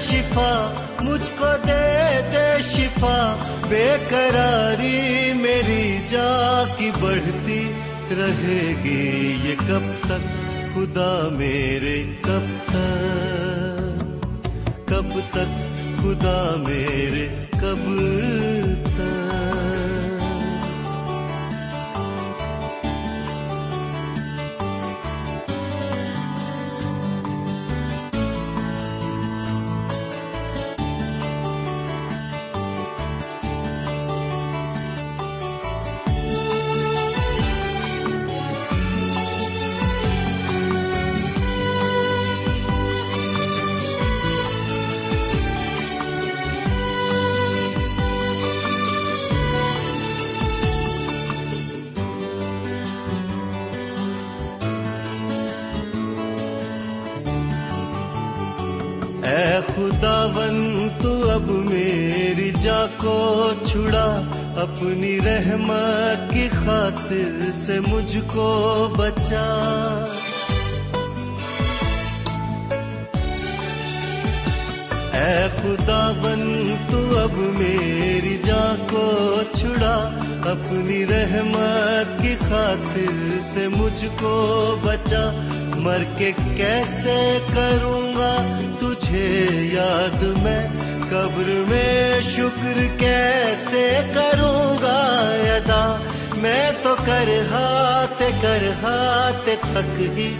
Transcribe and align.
شفا، 0.00 0.74
مجھ 1.00 1.30
کو 1.38 1.46
دے 1.68 2.20
دے 2.32 2.62
شفا۔ 2.62 3.36
بے 3.68 3.96
قراری 4.08 5.32
میری 5.32 5.98
جا 6.08 6.64
کی 6.76 6.90
بڑھتی 7.00 7.72
رہے 8.10 8.74
گی 8.84 9.38
یہ 9.44 9.54
کب 9.68 10.08
تک؟ 10.08 10.50
خدا 10.74 11.28
میرے، 11.32 12.04
کب 12.20 12.46
تک؟ 12.64 14.00
کب 14.88 15.20
تک؟ 15.30 15.78
خدا 16.02 16.54
میرے، 16.56 17.28
کب 17.50 17.94
تک؟ 18.84 19.19
اے 59.24 59.58
خداون، 59.74 60.88
تو 61.02 61.30
اب 61.30 61.50
میری 61.50 62.50
جا 62.62 62.86
کو 62.96 63.50
چھڑا 63.64 64.22
اپنی 64.56 65.18
رحمت 65.20 66.32
کی 66.34 66.48
خاطر 66.64 67.50
سے 67.52 67.80
مجھ 67.80 68.18
کو 68.26 68.48
بچا۔ 68.96 69.46
اے 75.12 75.48
خدا 75.62 76.12
بن 76.22 76.74
تو 76.90 77.18
اب 77.18 77.32
میری 77.32 78.38
جا 78.44 78.74
کو 78.90 79.40
چھڑا 79.54 79.96
اپنی 80.44 81.06
رحمت 81.06 82.22
کی 82.22 82.34
خاطر 82.48 83.38
سے 83.40 83.68
مجھ 83.68 84.04
کو 84.20 84.34
بچا۔ 84.82 85.30
مر 85.76 86.02
کے 86.18 86.32
کیسے 86.56 87.38
کروں؟ 87.54 87.99
گا 88.14 88.58
تجھے 88.80 89.48
یاد 89.72 90.22
میں۔ 90.22 90.66
قبر 91.10 91.62
میں 91.68 92.20
شکر 92.22 92.78
کیسے 92.98 94.00
کروں 94.14 94.82
گا 94.82 95.28
ادا؟ 95.56 96.02
میں 96.36 96.70
تو 96.82 96.94
کر 97.06 97.28
ہاتھ 97.50 98.22
کر 98.40 98.58
ہاتھ 98.82 99.48
تھک 99.60 100.00
ہی 100.00 100.34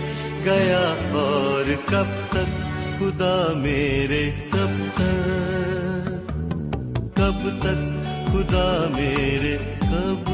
گیا 0.44 0.94
اور 1.12 1.70
کب 1.84 2.06
تک؟ 2.28 2.70
خدا 2.98 3.52
میرے، 3.56 4.30
کب 4.50 4.70
تک؟ 4.94 6.28
کب 7.16 7.48
تک؟ 7.60 8.06
خدا 8.32 8.86
میرے، 8.90 9.56
کب 9.80 10.30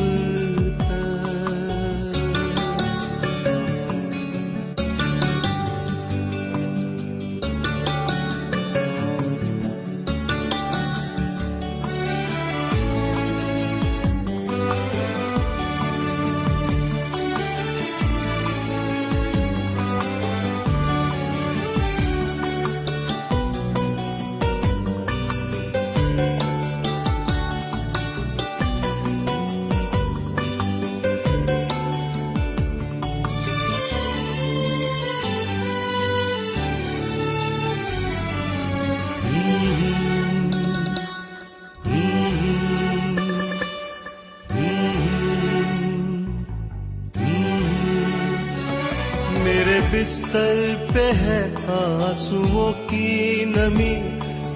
بستر 50.26 50.74
پہ 50.94 51.12
ہے 51.12 51.54
آنسوؤں 51.68 52.90
کی 52.90 53.44
نمی، 53.44 53.94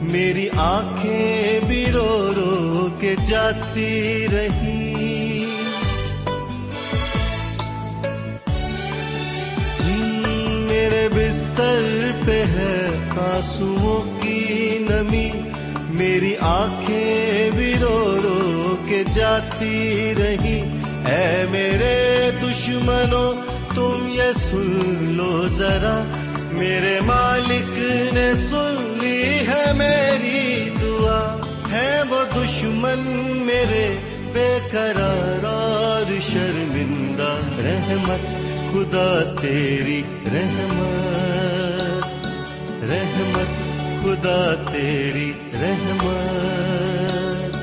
میری 0.02 0.48
آنکھیں 0.56 1.60
بھی 1.68 1.84
رو 1.92 2.32
رو 2.36 2.88
کے 3.00 3.14
جاتی 3.26 4.26
رہی۔ 4.32 4.94
میرے 10.68 11.08
بستر 11.14 12.10
پہ 12.26 12.44
ہے 12.44 12.88
آنسوؤں 13.20 14.22
کی 14.22 14.78
نمی، 14.80 15.30
میری 15.90 16.34
آنکھیں 16.40 17.50
بھی 17.50 17.74
رو 17.80 18.18
رو 18.22 18.76
کے 18.88 19.04
جاتی 19.12 20.14
رہی۔ 20.18 20.60
اے 21.06 21.44
میرے 21.50 22.30
دشمنوں 22.42 23.49
تم 23.80 24.08
یہ 24.08 24.32
سن 24.36 25.14
لو 25.16 25.48
ذرا۔ 25.48 26.04
میرے 26.52 27.00
مالک 27.00 27.78
نے 28.14 28.34
سن 28.34 28.98
لی 29.00 29.22
ہے 29.22 29.72
میری 29.72 30.70
دعا۔ 30.82 31.36
ہے 31.70 32.02
وہ 32.10 32.24
دشمن 32.36 32.98
میرے 33.46 33.96
بے 34.32 34.58
قرار 34.72 35.44
اور 35.44 36.20
شرمندہ۔ 36.20 37.36
رحمت، 37.64 38.26
خدا 38.72 39.34
تیری 39.40 40.02
رحمت۔ 40.26 42.04
رحمت، 42.90 43.50
خدا 44.02 44.54
تیری 44.72 45.32
رحمت۔ 45.52 47.56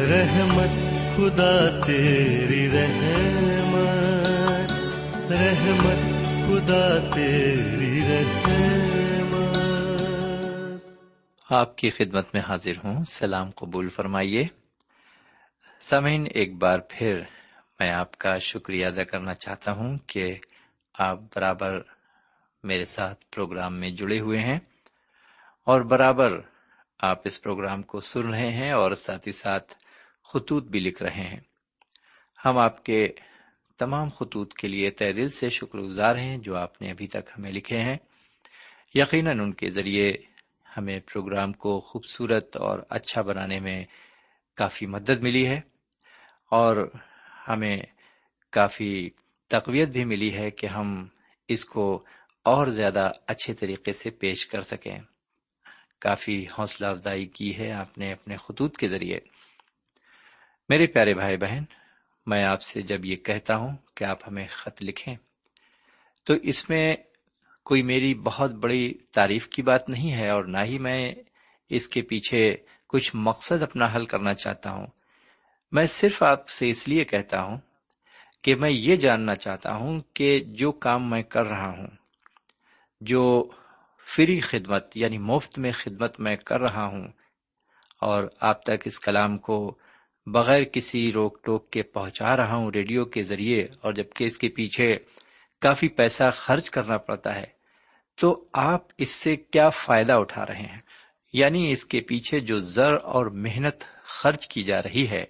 رحمت، 0.00 0.72
خدا 1.16 1.80
تیری 1.86 2.68
رحمت۔ 2.72 3.55
رحمت، 5.40 5.98
خدا 6.46 7.14
تیری 7.14 8.00
رحمت۔ 8.02 9.56
آپ 11.50 11.78
کی 11.78 11.90
خدمت 11.90 12.34
میں 12.34 12.42
حاضر 12.42 12.76
ہوں، 12.84 13.04
سلام 13.04 13.50
قبول 13.50 13.88
فرمائیے۔ 13.88 14.46
سامعین، 15.80 16.26
ایک 16.34 16.54
بار 16.54 16.78
پھر 16.88 17.20
میں 17.80 17.90
آپ 17.90 18.18
کا 18.18 18.38
شکریہ 18.38 18.86
ادا 18.86 19.04
کرنا 19.04 19.34
چاہتا 19.34 19.72
ہوں 19.72 19.98
کہ 20.06 20.38
آپ 20.98 21.18
برابر 21.36 21.80
میرے 22.64 22.84
ساتھ 22.84 23.24
پروگرام 23.34 23.80
میں 23.80 23.90
جڑے 23.90 24.20
ہوئے 24.20 24.38
ہیں 24.38 24.58
اور 25.64 25.80
برابر 25.80 26.40
آپ 26.98 27.18
اس 27.24 27.42
پروگرام 27.42 27.82
کو 27.82 28.00
سن 28.00 28.28
رہے 28.28 28.50
ہیں 28.50 28.70
اور 28.70 28.92
ساتھ 28.92 29.28
ہی 29.28 29.32
ساتھ 29.32 29.74
خطوط 30.24 30.64
بھی 30.64 30.80
لکھ 30.80 31.02
رہے 31.02 31.24
ہیں۔ 31.24 31.40
ہم 32.44 32.58
آپ 32.58 32.84
کے 32.84 33.08
تمام 33.78 34.08
خطوط 34.10 34.54
کے 34.54 34.68
لیے 34.68 34.90
تہ 34.90 35.12
دل 35.12 35.28
سے 35.28 35.50
شکر 35.50 35.78
گزار 35.78 36.16
ہیں 36.16 36.38
جو 36.38 36.56
آپ 36.56 36.82
نے 36.82 36.90
ابھی 36.90 37.06
تک 37.06 37.30
ہمیں 37.38 37.52
لکھے 37.52 37.80
ہیں۔ 37.80 37.96
یقیناً 38.94 39.40
ان 39.40 39.52
کے 39.52 39.70
ذریعے 39.70 40.12
ہمیں 40.76 41.00
پروگرام 41.00 41.52
کو 41.52 41.80
خوبصورت 41.80 42.56
اور 42.56 42.78
اچھا 42.90 43.22
بنانے 43.22 43.60
میں 43.60 43.84
کافی 44.56 44.86
مدد 44.86 45.22
ملی 45.22 45.46
ہے 45.46 45.60
اور 46.50 46.90
ہمیں 47.48 47.76
کافی 48.50 49.10
تقویت 49.48 49.88
بھی 49.88 50.04
ملی 50.04 50.34
ہے 50.34 50.50
کہ 50.50 50.66
ہم 50.66 51.06
اس 51.48 51.64
کو 51.64 52.04
اور 52.44 52.66
زیادہ 52.66 53.12
اچھے 53.26 53.54
طریقے 53.54 53.92
سے 53.92 54.10
پیش 54.10 54.46
کر 54.46 54.60
سکیں۔ 54.60 54.98
کافی 55.98 56.46
حوصلہ 56.58 56.86
افزائی 56.86 57.26
کی 57.26 57.58
ہے 57.58 57.72
آپ 57.72 57.98
نے 57.98 58.12
اپنے 58.12 58.36
خطوط 58.36 58.76
کے 58.76 58.88
ذریعے۔ 58.88 59.18
میرے 60.68 60.86
پیارے 60.86 61.14
بھائی 61.14 61.36
بہن 61.36 61.64
میں 62.26 62.44
آپ 62.44 62.62
سے 62.62 62.82
جب 62.82 63.04
یہ 63.04 63.16
کہتا 63.16 63.56
ہوں 63.56 63.76
کہ 63.94 64.04
آپ 64.04 64.28
ہمیں 64.28 64.46
خط 64.46 64.82
لکھیں، 64.82 65.14
تو 66.26 66.34
اس 66.42 66.68
میں 66.70 66.96
کوئی 67.62 67.82
میری 67.82 68.14
بہت 68.14 68.50
بڑی 68.50 68.94
تعریف 69.14 69.48
کی 69.48 69.62
بات 69.62 69.88
نہیں 69.88 70.12
ہے 70.12 70.28
اور 70.30 70.44
نہ 70.44 70.58
ہی 70.64 70.78
میں 70.78 71.14
اس 71.70 71.88
کے 71.88 72.02
پیچھے 72.02 72.56
کچھ 72.86 73.10
مقصد 73.14 73.62
اپنا 73.62 73.94
حل 73.94 74.06
کرنا 74.06 74.34
چاہتا 74.34 74.70
ہوں۔ 74.70 74.86
میں 75.72 75.86
صرف 75.86 76.22
آپ 76.22 76.48
سے 76.48 76.70
اس 76.70 76.88
لیے 76.88 77.04
کہتا 77.04 77.42
ہوں 77.42 77.58
کہ 78.42 78.54
میں 78.54 78.70
یہ 78.70 78.96
جاننا 78.96 79.34
چاہتا 79.34 79.74
ہوں 79.74 80.00
کہ 80.14 80.40
جو 80.40 80.72
کام 80.72 81.10
میں 81.10 81.22
کر 81.22 81.46
رہا 81.46 81.70
ہوں، 81.70 81.86
جو 83.00 83.50
فری 84.06 84.40
خدمت 84.40 84.96
یعنی 84.96 85.18
مفت 85.18 85.58
میں 85.58 85.72
خدمت 85.72 86.20
میں 86.20 86.36
کر 86.36 86.60
رہا 86.60 86.86
ہوں 86.86 87.08
اور 88.00 88.24
آپ 88.40 88.62
تک 88.62 88.82
اس 88.84 88.98
کلام 89.00 89.38
کو 89.38 89.78
بغیر 90.26 90.64
کسی 90.64 91.12
روک 91.12 91.44
ٹوک 91.44 91.70
کے 91.70 91.82
پہنچا 91.82 92.36
رہا 92.36 92.54
ہوں 92.54 92.70
ریڈیو 92.74 93.04
کے 93.04 93.22
ذریعے، 93.22 93.66
اور 93.80 93.92
جبکہ 93.92 94.24
اس 94.24 94.38
کے 94.38 94.48
پیچھے 94.48 94.96
کافی 95.60 95.88
پیسہ 95.88 96.30
خرچ 96.34 96.70
کرنا 96.70 96.98
پڑتا 96.98 97.34
ہے، 97.34 97.46
تو 98.14 98.44
آپ 98.52 98.82
اس 98.98 99.10
سے 99.10 99.36
کیا 99.36 99.68
فائدہ 99.68 100.12
اٹھا 100.12 100.46
رہے 100.46 100.62
ہیں؟ 100.62 100.80
یعنی 101.32 101.70
اس 101.70 101.84
کے 101.84 102.00
پیچھے 102.00 102.40
جو 102.40 102.58
زر 102.58 102.94
اور 103.02 103.26
محنت 103.26 103.84
خرچ 104.02 104.48
کی 104.48 104.62
جا 104.62 104.82
رہی 104.82 105.08
ہے، 105.08 105.24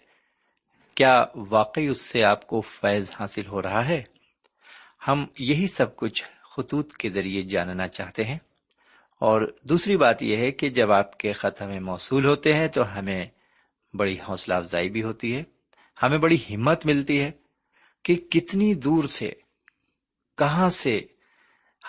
کیا 0.94 1.24
واقعی 1.50 1.86
اس 1.86 2.00
سے 2.00 2.24
آپ 2.24 2.46
کو 2.46 2.60
فیض 2.60 3.10
حاصل 3.20 3.46
ہو 3.46 3.62
رہا 3.62 3.88
ہے؟ 3.88 4.02
ہم 5.08 5.26
یہی 5.38 5.66
سب 5.66 5.96
کچھ 5.96 6.24
خطوط 6.42 6.96
کے 6.96 7.08
ذریعے 7.08 7.42
جاننا 7.42 7.86
چاہتے 7.86 8.24
ہیں۔ 8.24 8.38
اور 9.20 9.52
دوسری 9.62 9.96
بات 9.96 10.22
یہ 10.22 10.36
ہے 10.36 10.50
کہ 10.50 10.68
جب 10.68 10.92
آپ 10.92 11.18
کے 11.18 11.32
خط 11.32 11.62
ہمیں 11.62 11.80
موصول 11.80 12.26
ہوتے 12.26 12.54
ہیں، 12.54 12.68
تو 12.68 12.98
ہمیں 12.98 13.24
بڑی 13.96 14.16
حوصلہ 14.28 14.54
افزائی 14.54 14.90
بھی 14.90 15.02
ہوتی 15.02 15.36
ہے۔ 15.36 15.42
ہمیں 16.02 16.18
بڑی 16.18 16.36
ہمت 16.54 16.86
ملتی 16.86 17.20
ہے 17.20 17.30
کہ 18.04 18.14
کتنی 18.14 18.74
دور 18.74 19.04
سے، 19.04 19.32
کہاں 20.38 20.70
سے 20.70 21.00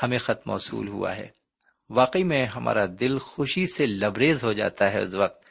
ہمیں 0.03 0.17
خط 0.17 0.47
موصول 0.47 0.87
ہوا 0.87 1.15
ہے۔ 1.15 1.27
واقعی 1.89 2.23
میں 2.23 2.45
ہمارا 2.45 2.85
دل 2.99 3.19
خوشی 3.19 3.67
سے 3.67 3.85
لبریز 3.85 4.43
ہو 4.43 4.53
جاتا 4.53 4.91
ہے 4.91 5.01
اس 5.01 5.15
وقت، 5.15 5.49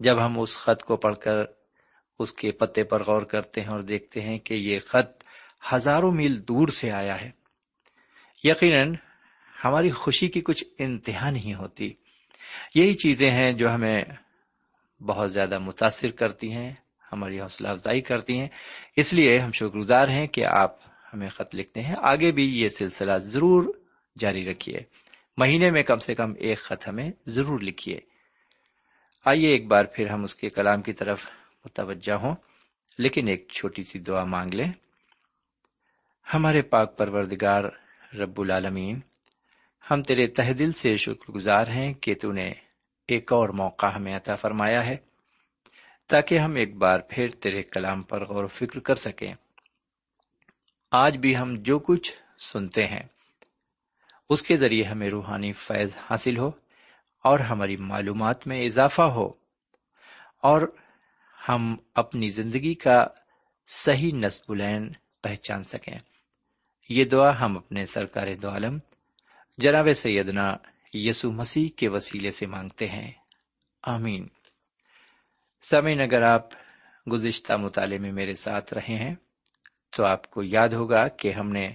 جب 0.00 0.24
ہم 0.24 0.40
اس 0.40 0.56
خط 0.56 0.82
کو 0.82 0.96
پڑھ 0.96 1.16
کر 1.16 1.44
اس 2.18 2.32
کے 2.32 2.52
پتے 2.52 2.84
پر 2.84 3.02
غور 3.02 3.22
کرتے 3.22 3.60
ہیں 3.60 3.68
اور 3.68 3.80
دیکھتے 3.80 4.20
ہیں 4.20 4.38
کہ 4.38 4.54
یہ 4.54 4.78
خط 4.86 5.24
ہزاروں 5.74 6.12
میل 6.12 6.48
دور 6.48 6.68
سے 6.68 6.90
آیا 6.90 7.20
ہے۔ 7.20 7.30
یقیناً 8.44 8.94
ہماری 9.64 9.90
خوشی 9.90 10.28
کی 10.28 10.40
کچھ 10.40 10.64
انتہا 10.78 11.30
نہیں 11.30 11.54
ہوتی۔ 11.54 11.92
یہی 12.74 12.94
چیزیں 12.94 13.30
ہیں 13.30 13.52
جو 13.52 13.74
ہمیں 13.74 14.04
بہت 15.00 15.32
زیادہ 15.32 15.58
متاثر 15.58 16.10
کرتی 16.10 16.52
ہیں، 16.52 16.72
ہماری 17.12 17.40
حوصلہ 17.40 17.68
افزائی 17.68 18.00
کرتی 18.00 18.40
ہیں۔ 18.40 18.48
اس 18.96 19.14
لیے 19.14 19.38
ہم 19.38 19.52
شکر 19.52 19.78
گزار 19.78 20.08
ہیں 20.08 20.26
کہ 20.26 20.44
آپ 20.46 20.76
ہمیں 21.14 21.28
خط 21.28 21.54
لکھتے 21.54 21.80
ہیں۔ 21.80 21.94
آگے 21.98 22.32
بھی 22.32 22.60
یہ 22.60 22.68
سلسلہ 22.68 23.18
ضرور 23.18 23.74
جاری 24.18 24.50
رکھیے۔ 24.50 24.78
مہینے 25.36 25.70
میں 25.70 25.82
کم 25.82 25.98
سے 25.98 26.14
کم 26.14 26.32
ایک 26.38 26.58
خط 26.58 26.88
ہمیں 26.88 27.10
ضرور 27.26 27.60
لکھیے۔ 27.60 28.00
آئیے 29.24 29.48
ایک 29.48 29.66
بار 29.66 29.84
پھر 29.84 30.08
ہم 30.08 30.22
اس 30.22 30.34
کے 30.34 30.48
کلام 30.48 30.82
کی 30.82 30.92
طرف 30.92 31.26
متوجہ 31.64 32.12
ہوں۔ 32.12 32.34
لیکن 32.98 33.28
ایک 33.28 33.48
چھوٹی 33.48 33.82
سی 33.82 33.98
دعا 33.98 34.24
مانگ 34.24 34.54
لیں۔ 34.54 34.72
ہمارے 36.34 36.62
پاک 36.62 36.98
پروردگار 36.98 37.64
رب 38.14 38.40
العالمین، 38.40 39.00
ہم 39.90 40.02
تیرے 40.02 40.26
تہ 40.26 40.52
دل 40.52 40.72
سے 40.72 40.96
شکر 40.96 41.32
گزار 41.32 41.66
ہیں 41.66 41.94
کہ 41.94 42.14
تو 42.14 42.32
نے 42.32 42.52
ایک 43.08 43.32
اور 43.32 43.48
موقع 43.48 43.86
ہمیں 43.86 44.16
عطا 44.16 44.36
فرمایا 44.36 44.86
ہے 44.86 44.96
تاکہ 46.08 46.38
ہم 46.38 46.54
ایک 46.54 46.76
بار 46.76 47.00
پھر 47.08 47.28
تیرے 47.30 47.62
کلام 47.62 48.02
پر 48.02 48.24
غور 48.24 48.44
و 48.44 48.48
فکر 48.48 48.78
کر 48.78 48.94
سکیں۔ 48.94 49.34
آج 50.90 51.16
بھی 51.16 51.36
ہم 51.36 51.54
جو 51.58 51.78
کچھ 51.78 52.12
سنتے 52.38 52.86
ہیں، 52.86 53.02
اس 54.30 54.42
کے 54.42 54.56
ذریعے 54.56 54.84
ہمیں 54.84 55.10
روحانی 55.10 55.52
فیض 55.52 55.96
حاصل 56.10 56.38
ہو 56.38 56.50
اور 57.24 57.38
ہماری 57.38 57.76
معلومات 57.76 58.46
میں 58.46 58.64
اضافہ 58.64 59.02
ہو 59.02 59.32
اور 60.40 60.62
ہم 61.48 61.76
اپنی 61.94 62.28
زندگی 62.28 62.74
کا 62.74 63.06
صحیح 63.66 64.12
نصب 64.14 64.52
العین 64.52 64.92
پہچان 65.22 65.64
سکیں۔ 65.64 65.98
یہ 66.88 67.04
دعا 67.04 67.40
ہم 67.40 67.56
اپنے 67.56 67.86
سرکار 67.86 68.26
دو 68.42 68.48
عالم، 68.48 68.78
جناب 69.58 69.88
سیدنا 69.96 70.56
یسو 70.94 71.32
مسیح 71.32 71.68
کے 71.76 71.88
وسیلے 71.88 72.30
سے 72.30 72.46
مانگتے 72.46 72.86
ہیں۔ 72.86 73.12
آمین۔ 73.82 74.28
سمین 75.62 76.00
اگر 76.00 76.22
آپ 76.22 76.48
گزشتہ 77.12 77.52
مطالعے 77.52 77.98
میں 77.98 78.12
میرے 78.12 78.34
ساتھ 78.34 78.74
رہے 78.74 78.96
ہیں، 78.96 79.14
تو 79.96 80.04
آپ 80.04 80.30
کو 80.30 80.42
یاد 80.42 80.68
ہوگا 80.68 81.08
کہ 81.08 81.32
ہم 81.32 81.52
نے 81.52 81.68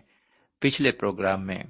پچھلے 0.59 0.91
پروگرام 0.91 1.47
میں 1.47 1.63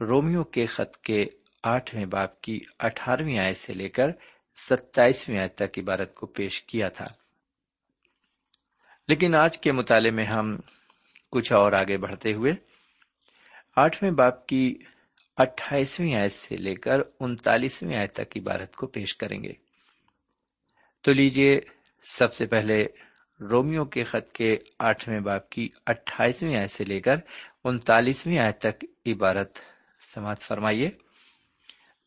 رومیو 0.00 0.44
کے 0.44 0.66
خط 0.66 0.96
کے 0.96 1.24
آٹھویں 1.62 2.06
باپ 2.06 2.40
کی 2.40 2.60
اٹھارہویں 2.78 3.38
آیت 3.38 3.56
سے 3.56 3.72
لے 3.72 3.86
کر 3.86 4.06
ستائیسویں 4.56 5.38
آیت 5.38 5.54
تک 5.54 5.78
عبارت 5.78 6.14
کو 6.14 6.26
پیش 6.26 6.62
کیا 6.62 6.88
تھا۔ 6.88 7.06
لیکن 9.08 9.34
آج 9.34 9.58
کے 9.58 9.72
مطالعے 9.72 10.10
میں 10.10 10.24
ہم 10.24 10.56
کچھ 11.30 11.52
اور 11.52 11.72
آگے 11.72 11.96
بڑھتے 11.96 12.32
ہوئے 12.32 12.52
آٹھویں 13.76 14.10
باپ 14.10 14.46
کی 14.46 14.78
اٹھائیسویں 15.38 16.14
آیت 16.14 16.32
سے 16.32 16.56
لے 16.56 16.74
کر 16.74 17.00
انتالیسویں 17.20 17.96
آیت 17.96 18.12
تک 18.12 18.36
عبارت 18.36 18.76
کو 18.76 18.86
پیش 18.86 19.16
کریں 19.16 19.42
گے۔ 19.42 19.52
تو 21.00 21.12
لیجیے 21.12 21.60
سب 22.02 22.34
سے 22.34 22.46
پہلے 22.46 22.86
رومیو 23.40 23.84
کے 23.84 24.04
خط 24.04 24.32
کے 24.32 24.56
آٹھویں 24.78 25.20
باپ 25.20 25.50
کی 25.50 25.68
اٹھائیسویں 25.86 26.56
آیت 26.56 26.70
سے 26.70 26.84
لے 26.84 27.00
کر 27.00 27.14
انتالیسویں 27.64 28.38
آیت 28.38 28.58
تک 28.58 28.84
عبارت 29.06 29.58
سماعت 30.00 30.40
فرمائیے۔ 30.40 30.90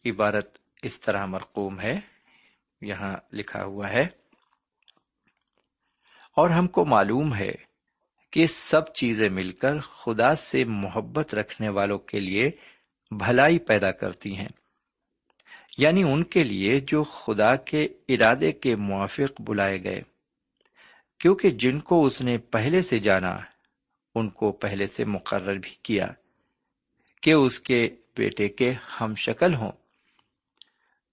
عبارت 0.05 0.57
اس 0.83 1.01
طرح 1.01 1.25
مرقوم 1.25 1.79
ہے، 1.79 1.99
یہاں 2.81 3.15
لکھا 3.33 3.63
ہوا 3.63 3.89
ہے۔ 3.89 4.03
اور 6.35 6.49
ہم 6.49 6.67
کو 6.67 6.85
معلوم 6.85 7.35
ہے 7.35 7.51
کہ 8.31 8.45
سب 8.45 8.93
چیزیں 8.93 9.29
مل 9.29 9.51
کر 9.51 9.79
خدا 9.79 10.35
سے 10.35 10.63
محبت 10.63 11.35
رکھنے 11.35 11.69
والوں 11.69 11.99
کے 11.99 12.19
لیے 12.19 12.51
بھلائی 13.11 13.59
پیدا 13.59 13.91
کرتی 13.91 14.37
ہیں۔ 14.37 14.47
یعنی 15.77 16.03
ان 16.03 16.23
کے 16.23 16.43
لیے 16.43 16.79
جو 16.79 17.03
خدا 17.03 17.55
کے 17.55 17.87
ارادے 18.09 18.51
کے 18.51 18.75
موافق 18.75 19.41
بلائے 19.41 19.83
گئے۔ 19.83 20.01
کیونکہ 21.19 21.49
جن 21.49 21.79
کو 21.79 22.05
اس 22.05 22.21
نے 22.21 22.37
پہلے 22.37 22.81
سے 22.81 22.99
جانا، 22.99 23.37
ان 24.15 24.29
کو 24.29 24.51
پہلے 24.51 24.85
سے 24.85 25.05
مقرر 25.05 25.55
بھی 25.55 25.75
کیا 25.83 26.07
کہ 27.21 27.31
اس 27.31 27.59
کے 27.59 27.89
بیٹے 28.17 28.49
کے 28.49 28.73
ہم 29.01 29.15
شکل 29.15 29.55
ہوں، 29.55 29.71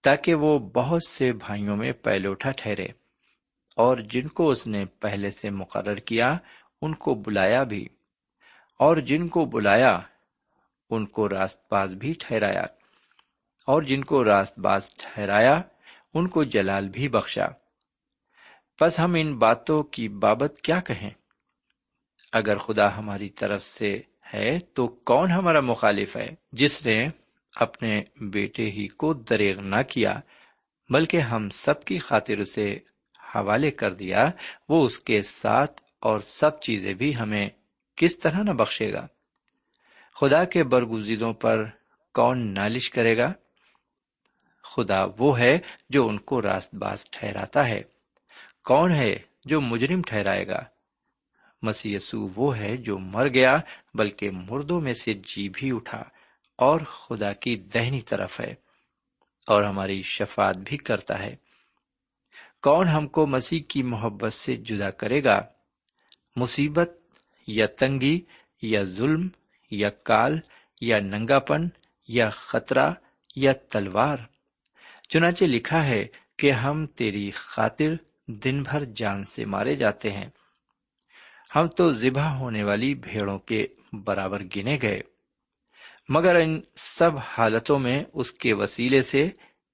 تاکہ 0.03 0.33
وہ 0.33 0.59
بہت 0.59 1.03
سے 1.03 1.33
بھائیوں 1.33 1.77
میں 1.77 1.91
پہلوٹا 1.91 2.51
ٹھہرے۔ 2.51 2.87
اور 3.75 3.97
جن 3.97 4.27
کو 4.27 4.49
اس 4.49 4.67
نے 4.67 4.85
پہلے 4.85 5.31
سے 5.31 5.49
مقرر 5.49 5.95
کیا، 5.95 6.37
ان 6.81 6.95
کو 6.95 7.15
بلایا 7.15 7.63
بھی۔ 7.63 7.87
اور 8.79 8.97
جن 8.97 9.27
کو 9.27 9.45
بلایا 9.45 9.99
ان 10.89 11.05
کو 11.05 11.29
راست 11.29 11.61
باز 11.71 11.95
بھی 11.95 12.13
ٹھہرایا 12.19 12.63
اور 13.65 13.81
جن 13.81 14.03
کو 14.03 14.23
راست 14.23 14.59
باز 14.59 14.91
ٹھہرایا، 14.97 15.61
ان 16.13 16.27
کو 16.27 16.43
جلال 16.43 16.89
بھی 16.89 17.07
بخشا۔ 17.07 17.45
بس 18.81 18.99
ہم 18.99 19.15
ان 19.19 19.37
باتوں 19.37 19.83
کی 19.83 20.07
بابت 20.07 20.61
کیا 20.63 20.79
کہیں؟ 20.79 21.09
اگر 22.33 22.57
خدا 22.57 22.97
ہماری 22.97 23.29
طرف 23.29 23.65
سے 23.65 24.01
ہے 24.33 24.59
تو 24.59 24.87
کون 24.87 25.31
ہمارا 25.31 25.59
مخالف 25.59 26.17
ہے؟ 26.17 26.35
جس 26.51 26.85
نے 26.85 27.07
اپنے 27.55 28.03
بیٹے 28.21 28.63
ہی 28.63 28.87
کو 28.87 29.13
دریغ 29.13 29.61
نہ 29.61 29.81
کیا، 29.89 30.19
بلکہ 30.89 31.17
ہم 31.17 31.49
سب 31.49 31.83
کی 31.83 31.97
خاطر 31.97 32.37
اسے 32.37 32.79
حوالے 33.35 33.71
کر 33.71 33.93
دیا، 33.93 34.31
وہ 34.69 34.85
اس 34.85 34.99
کے 34.99 35.21
ساتھ 35.21 35.81
اور 35.99 36.19
سب 36.19 36.59
چیزیں 36.59 36.93
بھی 36.93 37.15
ہمیں 37.15 37.49
کس 37.95 38.19
طرح 38.19 38.43
نہ 38.43 38.51
بخشے 38.51 38.93
گا؟ 38.93 39.07
خدا 40.19 40.45
کے 40.45 40.63
برگزیدوں 40.63 41.33
پر 41.33 41.65
کون 42.13 42.53
نالش 42.53 42.89
کرے 42.89 43.17
گا؟ 43.17 43.33
خدا 44.63 45.05
وہ 45.17 45.39
ہے 45.39 45.59
جو 45.89 46.07
ان 46.07 46.19
کو 46.19 46.41
راست 46.41 46.75
باز 46.75 47.05
ٹھہراتا 47.11 47.67
ہے۔ 47.67 47.81
کون 48.63 48.95
ہے 48.95 49.15
جو 49.45 49.61
مجرم 49.61 50.01
ٹھہرائے 50.01 50.47
گا؟ 50.47 50.59
مسی 51.61 51.97
وہ 52.13 52.57
ہے 52.57 52.77
جو 52.77 52.97
مر 52.97 53.27
گیا 53.27 53.57
بلکہ 53.93 54.31
مردوں 54.31 54.81
میں 54.81 54.93
سے 54.93 55.13
جی 55.13 55.49
بھی 55.49 55.71
اٹھا 55.75 56.03
اور 56.57 56.79
خدا 56.79 57.33
کی 57.33 57.55
دہنی 57.55 58.01
طرف 58.01 58.41
ہے 58.41 58.53
اور 59.47 59.63
ہماری 59.63 60.01
شفاعت 60.01 60.57
بھی 60.57 60.77
کرتا 60.77 61.19
ہے۔ 61.19 61.35
کون 62.61 62.87
ہم 62.87 63.07
کو 63.07 63.27
مسیح 63.27 63.59
کی 63.69 63.83
محبت 63.83 64.33
سے 64.33 64.55
جدا 64.55 64.89
کرے 64.89 65.23
گا؟ 65.23 65.41
مصیبت 66.35 66.89
یا 67.47 67.65
تنگی 67.65 68.21
یا 68.61 68.83
ظلم 68.83 69.27
یا 69.71 69.89
کال، 69.89 70.39
یا 70.81 70.99
ننگا 70.99 71.39
پن 71.39 71.67
یا 72.07 72.29
خطرہ، 72.29 72.91
یا 73.35 73.53
تلوار۔ 73.53 74.17
چنانچہ 75.09 75.45
لکھا 75.45 75.85
ہے 75.85 76.07
کہ 76.37 76.51
ہم 76.51 76.85
تیری 76.85 77.31
خاطر 77.31 77.89
دن 78.27 78.63
بھر 78.63 78.83
جان 78.83 79.23
سے 79.23 79.45
مارے 79.45 79.75
جاتے 79.75 80.11
ہیں۔ 80.11 80.29
ہم 81.55 81.67
تو 81.67 81.91
ذبح 81.91 82.27
ہونے 82.27 82.63
والی 82.63 82.95
بھیڑوں 82.95 83.39
کے 83.39 83.67
برابر 83.93 84.41
گنے 84.55 84.79
گئے۔ 84.81 85.01
مگر 86.09 86.35
ان 86.35 86.61
سب 86.75 87.11
حالتوں 87.17 87.79
میں 87.79 88.03
اس 88.13 88.31
کے 88.31 88.53
وسیلے 88.53 89.01
سے 89.01 89.29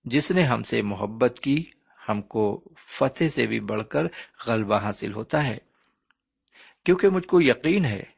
جس 0.06 0.32
نے 0.32 0.42
ہم 0.42 0.64
سے 0.64 0.82
محبت 0.82 1.40
کی، 1.40 1.64
ہم 2.10 2.22
کو 2.22 2.64
فتح 2.98 3.24
سے 3.24 3.48
بھی 3.48 3.60
بڑھ 3.60 3.84
کر 3.84 4.06
غلبہ 4.48 4.80
حاصل 4.80 5.14
ہوتا 5.14 5.48
ہے۔ 5.48 5.58
کیونکہ 6.86 7.10
مجھ 7.10 7.28
کو 7.28 7.42
یقین 7.42 7.86
ہے 7.86 8.15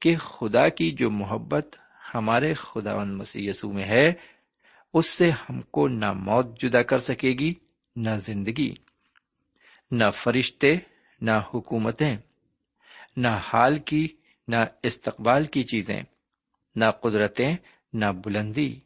کہ 0.00 0.16
خدا 0.16 0.68
کی 0.68 0.90
جو 0.90 1.10
محبت 1.10 1.76
ہمارے 2.14 2.54
خدا 2.54 3.04
مسیح 3.04 3.50
یسو 3.50 3.72
میں 3.72 3.84
ہے، 3.84 4.12
اس 4.94 5.06
سے 5.06 5.30
ہم 5.30 5.62
کو 5.62 5.88
نہ 5.88 6.12
موت 6.12 6.60
جدا 6.60 6.82
کر 6.82 6.98
سکے 6.98 7.28
گی، 7.28 7.54
نہ 7.96 8.10
زندگی، 8.10 8.74
نہ 9.90 10.04
فرشتے، 10.14 10.76
نہ 11.20 11.30
حکومتیں، 11.54 12.16
نہ 13.16 13.28
حال 13.28 13.78
کی، 13.78 14.08
نہ 14.48 14.56
استقبال 14.82 15.46
کی 15.46 15.62
چیزیں، 15.62 16.00
نہ 16.76 16.84
قدرتیں، 17.00 17.56
نہ 17.92 18.06
بلندی، 18.24 18.80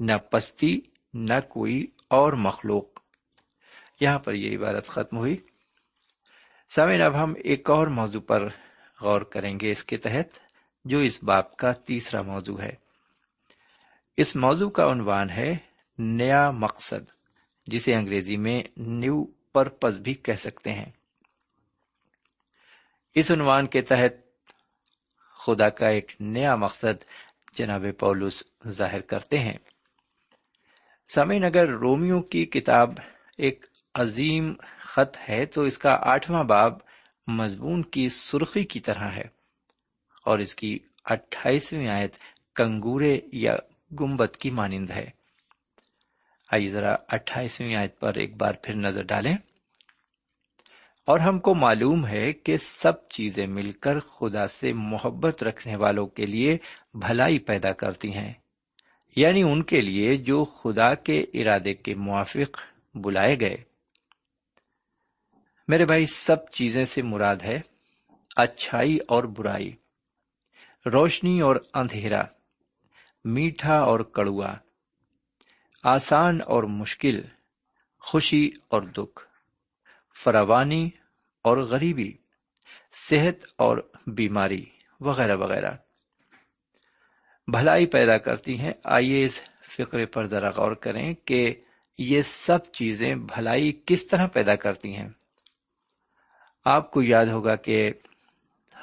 نہ 0.00 0.12
پستی، 0.30 0.80
نہ 1.14 1.40
کوئی 1.48 1.86
اور 2.08 2.32
مخلوق۔ 2.32 3.00
یہاں 4.00 4.18
پر 4.18 4.34
یہ 4.34 4.58
عبارت 4.58 4.86
ختم 4.86 5.16
ہوئی۔ 5.16 5.36
سمین 6.70 7.02
اب 7.02 7.22
ہم 7.22 7.34
ایک 7.44 7.70
اور 7.70 7.86
موضوع 7.86 8.20
پر 8.20 8.48
غور 9.00 9.20
کریں 9.20 9.60
گے۔ 9.60 9.70
اس 9.70 9.84
کے 9.84 9.96
تحت 9.96 10.43
جو 10.84 10.98
اس 10.98 11.22
باپ 11.22 11.56
کا 11.56 11.72
تیسرا 11.72 12.22
موضوع 12.22 12.60
ہے۔ 12.60 12.72
اس 14.16 14.36
موضوع 14.36 14.70
کا 14.70 14.92
عنوان 14.92 15.30
ہے 15.30 15.56
نیا 15.98 16.50
مقصد، 16.50 17.10
جسے 17.66 17.94
انگریزی 17.94 18.36
میں 18.36 18.62
نیو 18.76 19.24
پرپز 19.24 19.98
بھی 19.98 20.14
کہہ 20.14 20.34
سکتے 20.34 20.72
ہیں۔ 20.72 20.92
اس 23.14 23.30
عنوان 23.30 23.66
کے 23.66 23.82
تحت 23.82 24.12
خدا 25.46 25.68
کا 25.68 25.88
ایک 25.88 26.12
نیا 26.20 26.56
مقصد 26.56 27.04
جناب 27.56 27.84
پولس 27.98 28.42
ظاہر 28.68 29.00
کرتے 29.00 29.38
ہیں۔ 29.38 29.58
سمین 31.14 31.44
اگر 31.44 31.68
رومیو 31.68 32.22
کی 32.22 32.44
کتاب 32.44 32.88
ایک 33.38 33.66
عظیم 33.94 34.52
خط 34.80 35.16
ہے، 35.28 35.46
تو 35.46 35.62
اس 35.62 35.78
کا 35.78 35.98
آٹھواں 36.00 36.44
باب 36.44 36.72
مضمون 37.26 37.82
کی 37.82 38.08
سرخی 38.08 38.64
کی 38.64 38.80
طرح 38.80 39.10
ہے۔ 39.10 39.33
اور 40.24 40.38
اس 40.38 40.54
کی 40.54 40.78
اٹھائیسویں 41.04 41.88
آیت 41.88 42.16
کنگورے 42.54 43.20
یا 43.32 43.56
گمبت 44.00 44.36
کی 44.40 44.50
مانند 44.50 44.90
ہے۔ 44.90 45.06
آئیے 46.52 46.68
ذرا 46.68 46.96
اٹھائیسویں 47.08 47.74
آیت 47.74 48.00
پر 48.00 48.14
ایک 48.14 48.36
بار 48.36 48.54
پھر 48.62 48.74
نظر 48.74 49.02
ڈالیں۔ 49.02 49.36
اور 51.06 51.18
ہم 51.18 51.38
کو 51.38 51.54
معلوم 51.54 52.06
ہے 52.06 52.32
کہ 52.32 52.56
سب 52.56 53.08
چیزیں 53.08 53.46
مل 53.46 53.72
کر 53.72 54.00
خدا 54.00 54.46
سے 54.46 54.72
محبت 54.72 55.42
رکھنے 55.42 55.76
والوں 55.76 56.06
کے 56.06 56.26
لیے 56.26 56.58
بھلائی 56.94 57.38
پیدا 57.38 57.72
کرتی 57.72 58.12
ہیں۔ 58.12 58.32
یعنی 59.16 59.42
ان 59.42 59.62
کے 59.62 59.80
لیے 59.80 60.16
جو 60.16 60.44
خدا 60.44 60.94
کے 60.94 61.24
ارادے 61.34 61.74
کے 61.74 61.94
موافق 61.94 62.60
بلائے 62.94 63.40
گئے۔ 63.40 63.56
میرے 65.68 65.84
بھائی، 65.84 66.06
سب 66.06 66.50
چیزیں 66.50 66.84
سے 66.84 67.02
مراد 67.02 67.36
ہے 67.36 67.60
اچھائی 68.36 68.98
اور 69.08 69.24
برائی۔ 69.24 69.72
روشنی 70.92 71.40
اور 71.40 71.56
اندھیرا، 71.74 72.22
میٹھا 73.24 73.74
اور 73.74 74.00
کڑوا، 74.00 74.54
آسان 75.82 76.40
اور 76.46 76.62
مشکل، 76.62 77.22
خوشی 77.98 78.50
اور 78.68 78.82
دکھ، 78.82 79.24
فراوانی 80.24 80.90
اور 81.44 81.56
غریبی، 81.56 82.12
صحت 83.08 83.46
اور 83.56 83.78
بیماری، 84.06 84.64
وغیرہ 85.00 85.36
وغیرہ۔ 85.36 85.70
بھلائی 87.46 87.86
پیدا 87.86 88.18
کرتی 88.18 88.58
ہیں۔ 88.58 88.72
آئیے 88.84 89.24
اس 89.24 89.42
فکرے 89.76 90.06
پر 90.06 90.26
ذرا 90.26 90.48
غور 90.48 90.72
کریں 90.72 91.14
کہ 91.14 91.54
یہ 91.98 92.22
سب 92.22 92.58
چیزیں 92.72 93.14
بھلائی 93.14 93.82
کس 93.86 94.06
طرح 94.06 94.26
پیدا 94.26 94.56
کرتی 94.56 94.96
ہیں۔ 94.96 95.08
آپ 96.64 96.90
کو 96.90 97.02
یاد 97.02 97.26
ہوگا 97.26 97.56
کہ 97.56 97.90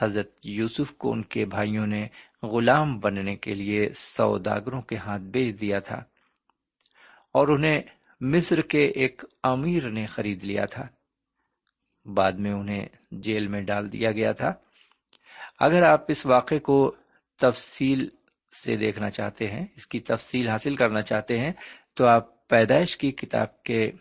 حضرت 0.02 0.32
یوسف 0.44 0.92
کو 0.92 1.12
ان 1.12 1.24
کے 1.24 1.46
بھائیوں 1.46 1.88
نے 1.88 2.08
غلام 2.44 3.00
بننے 3.00 3.36
کے 3.36 3.56
لیے 3.56 3.90
سوداگروں 3.96 4.82
کے 4.82 4.96
ہاتھ 4.96 5.22
بیچ 5.22 5.62
دیا 5.62 5.80
تھا 5.80 5.98
اور 7.34 7.48
انہیں 7.48 7.82
مصر 8.22 8.62
کے 8.62 8.86
ایک 8.86 9.26
امیر 9.44 9.90
نے 9.90 10.06
خرید 10.06 10.44
لیا 10.44 10.66
تھا۔ 10.66 10.88
بعد 12.06 12.32
میں 12.32 12.52
انہیں 12.52 12.86
جیل 13.12 13.48
میں 13.48 13.62
ڈال 13.62 13.92
دیا 13.92 14.12
گیا 14.12 14.32
تھا۔ 14.32 14.54
اگر 15.60 15.84
آپ 15.84 16.06
اس 16.08 16.26
واقعے 16.26 16.60
کو 16.60 16.96
تفصیل 17.42 18.10
سے 18.64 18.76
دیکھنا 18.76 19.10
چاہتے 19.10 19.48
ہیں، 19.48 19.66
اس 19.76 19.88
کی 19.88 20.00
تفصیل 20.00 20.48
حاصل 20.48 20.76
کرنا 20.76 21.02
چاہتے 21.02 21.38
ہیں، 21.38 21.52
تو 21.94 22.06
آپ 22.06 22.48
پیدائش 22.48 22.98
کی 22.98 23.12
کتاب 23.12 23.64
کے 23.64 23.92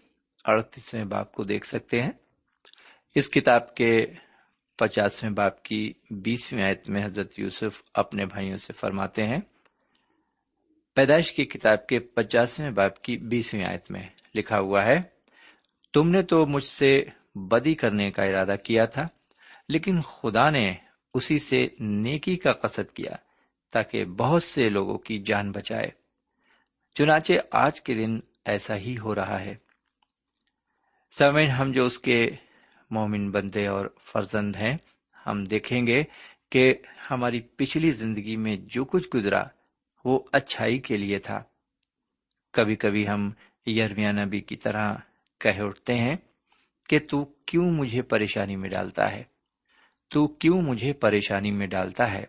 اڑتیسویں 0.44 1.04
باپ 1.04 1.32
کو 1.32 1.42
دیکھ 1.42 1.66
سکتے 1.66 2.02
ہیں۔ 2.02 2.10
اس 3.14 3.30
کتاب 3.30 3.74
کے 3.74 4.06
پچاسویں 4.80 5.32
باپ 5.32 5.62
کی 5.62 5.92
بیسویں 6.10 6.64
آیت 6.64 6.88
میں 6.88 7.04
حضرت 7.04 7.38
یوسف 7.38 7.82
اپنے 7.94 8.26
بھائیوں 8.26 8.56
سے 8.56 8.72
فرماتے 8.72 9.26
ہیں، 9.26 9.38
پیدائش 10.94 11.32
کی 11.32 11.44
کتاب 11.44 11.86
کے 11.86 11.98
پچاسویں 11.98 12.70
باپ 12.70 13.02
کی 13.02 13.16
بیسویں 13.16 13.64
آیت 13.64 13.90
میں 13.90 14.08
لکھا 14.34 14.58
ہوا 14.60 14.84
ہے، 14.84 15.00
تم 15.94 16.08
نے 16.08 16.22
تو 16.22 16.46
مجھ 16.46 16.64
سے 16.64 17.04
بدی 17.34 17.74
کرنے 17.74 18.10
کا 18.10 18.22
ارادہ 18.22 18.56
کیا 18.64 18.84
تھا، 18.84 19.06
لیکن 19.68 20.00
خدا 20.00 20.50
نے 20.50 20.74
اسی 21.14 21.38
سے 21.38 21.68
نیکی 21.80 22.36
کا 22.36 22.52
قصد 22.52 22.94
کیا 22.94 23.16
تاکہ 23.70 24.04
بہت 24.04 24.42
سے 24.42 24.68
لوگوں 24.68 24.98
کی 24.98 25.22
جان 25.26 25.52
بچائے۔ 25.52 25.90
چنانچہ 26.94 27.32
آج 27.50 27.80
کے 27.80 27.94
دن 27.94 28.20
ایسا 28.44 28.76
ہی 28.76 28.98
ہو 28.98 29.14
رہا 29.14 29.40
ہے۔ 29.40 29.54
سمین 31.12 31.48
ہم 31.48 31.72
جو 31.72 31.86
اس 31.86 31.98
کے 31.98 32.30
مومن 32.90 33.30
بندے 33.30 33.66
اور 33.66 33.86
فرزند 34.12 34.56
ہیں۔ 34.56 34.76
ہم 35.26 35.44
دیکھیں 35.44 35.86
گے 35.86 36.02
کہ 36.50 36.74
ہماری 37.10 37.40
پچھلی 37.40 37.90
زندگی 37.90 38.36
میں 38.36 38.56
جو 38.60 38.84
کچھ 38.84 39.08
گزرا، 39.14 39.44
وہ 40.04 40.20
اچھائی 40.32 40.78
کے 40.78 40.96
لیے 40.96 41.18
تھا۔ 41.18 41.42
کبھی 42.52 42.76
کبھی 42.76 43.08
ہم 43.08 43.30
یرمیا 43.66 44.12
نبی 44.12 44.40
کی 44.40 44.56
طرح 44.56 44.94
کہہ 45.40 45.60
اٹھتے 45.60 45.94
ہیں 45.94 46.16
کہ 46.88 46.98
تو 46.98 47.24
کیوں 47.24 47.70
مجھے 47.70 48.02
پریشانی 48.02 48.56
میں 48.56 48.68
ڈالتا 48.68 49.12
ہے؟ 49.12 49.22
تو 50.08 50.26
کیوں 50.26 50.62
مجھے 50.62 50.92
پریشانی 50.92 51.50
میں 51.50 51.66
ڈالتا 51.66 52.12
ہے؟ 52.12 52.24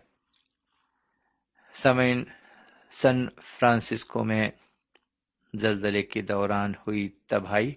سمین 1.74 2.24
سن 2.90 3.26
فرانسسکو 3.28 4.24
میں 4.24 4.50
زلزلے 5.54 6.02
کے 6.02 6.22
دوران 6.22 6.70
ہوئی 6.70 7.08
تباہی 7.08 7.74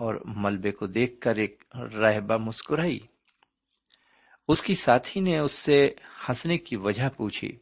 اور 0.00 0.14
ملبے 0.24 0.70
کو 0.70 0.86
دیکھ 0.86 1.20
کر 1.20 1.36
ایک 1.36 1.62
رہبہ 1.74 2.36
مسکرائی۔ 2.36 2.98
اس 4.48 4.62
کی 4.62 4.74
ساتھی 4.74 5.20
نے 5.20 5.38
اس 5.38 5.52
سے 5.52 5.94
ہنسنے 6.28 6.56
کی 6.56 6.76
وجہ 6.76 7.08
پوچھی۔ 7.16 7.56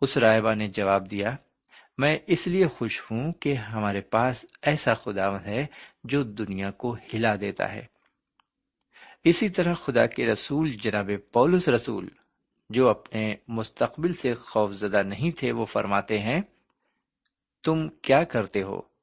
اس 0.00 0.18
راہبہ 0.18 0.54
نے 0.54 0.68
جواب 0.68 1.10
دیا، 1.10 1.36
میں 1.98 2.18
اس 2.26 2.46
لیے 2.46 2.66
خوش 2.66 3.02
ہوں 3.02 3.32
کہ 3.32 3.54
ہمارے 3.54 4.00
پاس 4.00 4.46
ایسا 4.62 4.94
خدا 4.94 5.44
ہے 5.44 5.66
جو 6.04 6.22
دنیا 6.22 6.70
کو 6.70 6.96
ہلا 7.14 7.36
دیتا 7.36 7.72
ہے۔ 7.72 7.86
اسی 9.24 9.48
طرح 9.48 9.74
خدا 9.74 10.06
کے 10.06 10.26
رسول 10.26 10.70
جناب 10.70 11.10
پولس 11.32 11.68
رسول، 11.68 12.08
جو 12.70 12.88
اپنے 12.88 13.34
مستقبل 13.48 14.12
سے 14.12 14.34
خوف 14.34 14.72
زدہ 14.72 15.02
نہیں 15.02 15.30
تھے، 15.30 15.52
وہ 15.52 15.64
فرماتے 15.64 16.18
ہیں، 16.18 16.42
تم 17.64 17.88
کیا 17.88 18.24
کرتے 18.24 18.62
ہو؟ 18.62 18.93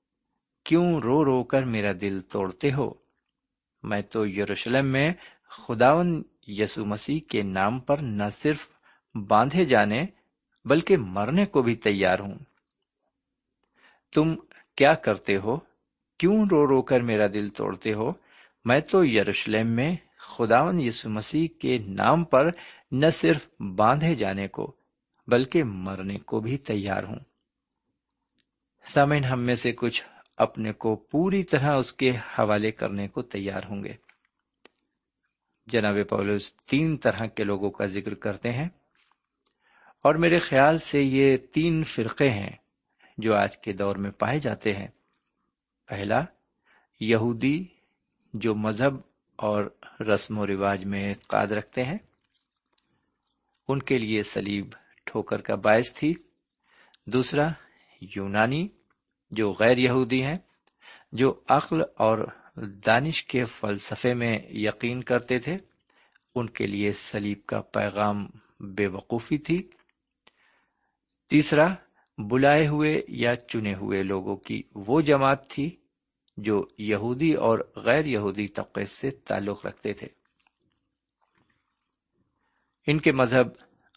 کیوں 0.63 1.01
رو 1.01 1.25
رو 1.25 1.43
کر 1.43 1.63
میرا 1.63 1.91
دل 2.01 2.21
توڑتے 2.21 2.73
ہو؟ 2.73 2.93
میں 3.83 4.01
تو 4.01 4.27
یروشلم 4.27 4.87
میں 4.87 5.13
خداون 5.49 6.23
یسو 6.47 6.85
مسیح 6.85 7.19
کے 7.19 7.43
نام 7.43 7.79
پر 7.79 7.97
نہ 7.97 8.23
صرف 8.31 8.67
باندھے 9.27 9.65
جانے 9.65 10.05
بلکہ 10.65 10.97
مرنے 10.97 11.45
کو 11.45 11.61
بھی 11.61 11.75
تیار 11.75 12.19
ہوں۔ 12.19 12.39
تم 14.13 14.35
کیا 14.75 14.93
کرتے 14.93 15.37
ہو؟ 15.37 15.57
کیوں 16.19 16.45
رو 16.51 16.67
رو 16.67 16.81
کر 16.81 16.99
میرا 16.99 17.27
دل 17.27 17.49
توڑتے 17.49 17.93
ہو؟ 17.93 18.11
میں 18.65 18.79
تو 18.79 19.05
یروشلم 19.05 19.67
میں 19.67 19.95
خداون 20.17 20.81
یسو 20.81 21.09
مسیح 21.09 21.47
کے 21.59 21.77
نام 21.77 22.23
پر 22.23 22.49
نہ 22.91 23.09
صرف 23.09 23.47
باندھے 23.59 24.15
جانے 24.15 24.47
کو 24.47 24.75
بلکہ 25.27 25.63
مرنے 25.63 26.17
کو 26.17 26.39
بھی 26.39 26.57
تیار 26.57 27.03
ہوں۔ 27.03 27.19
سامن 28.85 29.23
ہم 29.23 29.39
میں 29.39 29.55
سے 29.55 29.71
کچھ 29.71 30.03
اپنے 30.41 30.73
کو 30.73 30.95
پوری 30.95 31.43
طرح 31.43 31.75
اس 31.77 31.93
کے 31.93 32.11
حوالے 32.11 32.71
کرنے 32.71 33.07
کو 33.07 33.21
تیار 33.21 33.61
ہوں 33.69 33.83
گے۔ 33.83 33.93
جناب 35.67 35.95
پولس، 36.09 36.55
تین 36.55 36.97
طرح 36.97 37.25
کے 37.25 37.43
لوگوں 37.43 37.71
کا 37.71 37.85
ذکر 37.85 38.13
کرتے 38.13 38.51
ہیں۔ 38.51 38.69
اور 40.03 40.15
میرے 40.15 40.39
خیال 40.39 40.77
سے 40.77 41.03
یہ 41.03 41.37
تین 41.37 41.83
فرقے 41.83 42.29
ہیں 42.29 42.49
جو 43.17 43.35
آج 43.35 43.57
کے 43.57 43.73
دور 43.73 43.95
میں 43.95 44.11
پائے 44.11 44.39
جاتے 44.39 44.73
ہیں۔ 44.73 44.87
پہلا، 45.87 46.25
یہودی 46.99 47.65
جو 48.33 48.55
مذہب 48.55 48.93
اور 49.35 49.65
رسم 49.99 50.37
و 50.37 50.47
رواج 50.47 50.85
میں 50.85 51.09
اعتقاد 51.09 51.47
رکھتے 51.47 51.83
ہیں۔ 51.83 51.97
ان 53.67 53.81
کے 53.81 53.97
لیے 53.97 54.21
سلیب 54.21 54.67
ٹھوکر 55.05 55.41
کا 55.41 55.55
باعث 55.55 55.93
تھی۔ 55.93 56.13
دوسرا، 57.05 57.47
یونانی 58.01 58.67
جو 59.31 59.51
غیر 59.51 59.77
یہودی 59.77 60.23
ہیں، 60.23 60.37
جو 61.11 61.41
عقل 61.49 61.81
اور 61.81 62.27
دانش 62.55 63.23
کے 63.23 63.45
فلسفے 63.45 64.13
میں 64.13 64.39
یقین 64.49 65.03
کرتے 65.03 65.37
تھے، 65.37 65.57
ان 66.35 66.49
کے 66.49 66.67
لیے 66.67 66.91
سلیب 66.91 67.45
کا 67.45 67.61
پیغام 67.61 68.27
بے 68.59 68.87
وقوفی 68.87 69.37
تھی۔ 69.37 69.69
تیسرا، 71.29 71.67
بلائے 72.17 72.67
ہوئے 72.67 73.01
یا 73.07 73.35
چنے 73.35 73.75
ہوئے 73.75 74.03
لوگوں 74.03 74.35
کی 74.35 74.63
وہ 74.75 75.01
جماعت 75.01 75.49
تھی 75.49 75.77
جو 76.37 76.67
یہودی 76.77 77.33
اور 77.33 77.59
غیر 77.75 78.05
یہودی 78.05 78.47
طبقے 78.47 78.85
سے 78.85 79.11
تعلق 79.11 79.65
رکھتے 79.65 79.93
تھے۔ 79.93 80.07
ان 82.87 82.99
کے 82.99 83.11
مذہب 83.11 83.47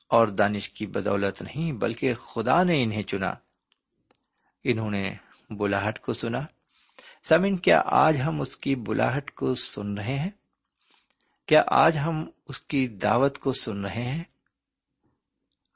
اور 0.09 0.29
دانش 0.29 0.71
کی 0.71 0.87
بدولت 0.87 1.43
نہیں، 1.43 1.73
بلکہ 1.73 2.15
خدا 2.15 2.63
نے 2.63 2.83
انہیں 2.83 3.03
چنا۔ 3.03 3.35
انہوں 4.65 4.91
نے 4.91 5.15
بلاہٹ 5.51 5.99
کو 5.99 6.13
سنا۔ 6.13 6.41
سمن، 7.29 7.57
کیا 7.57 7.83
آج 7.85 8.21
ہم 8.21 8.41
اس 8.41 8.57
کی 8.57 8.75
بلاہٹ 8.75 9.31
کو 9.31 9.55
سن 9.55 9.95
رہے 9.95 10.19
ہیں؟ 10.19 10.31
کیا 11.47 11.63
آج 11.67 11.99
ہم 11.99 12.31
اس 12.49 12.61
کی 12.61 12.89
دعوت 12.89 13.39
کو 13.39 13.53
سن 13.53 13.85
رہے 13.85 14.03
ہیں؟ 14.03 14.25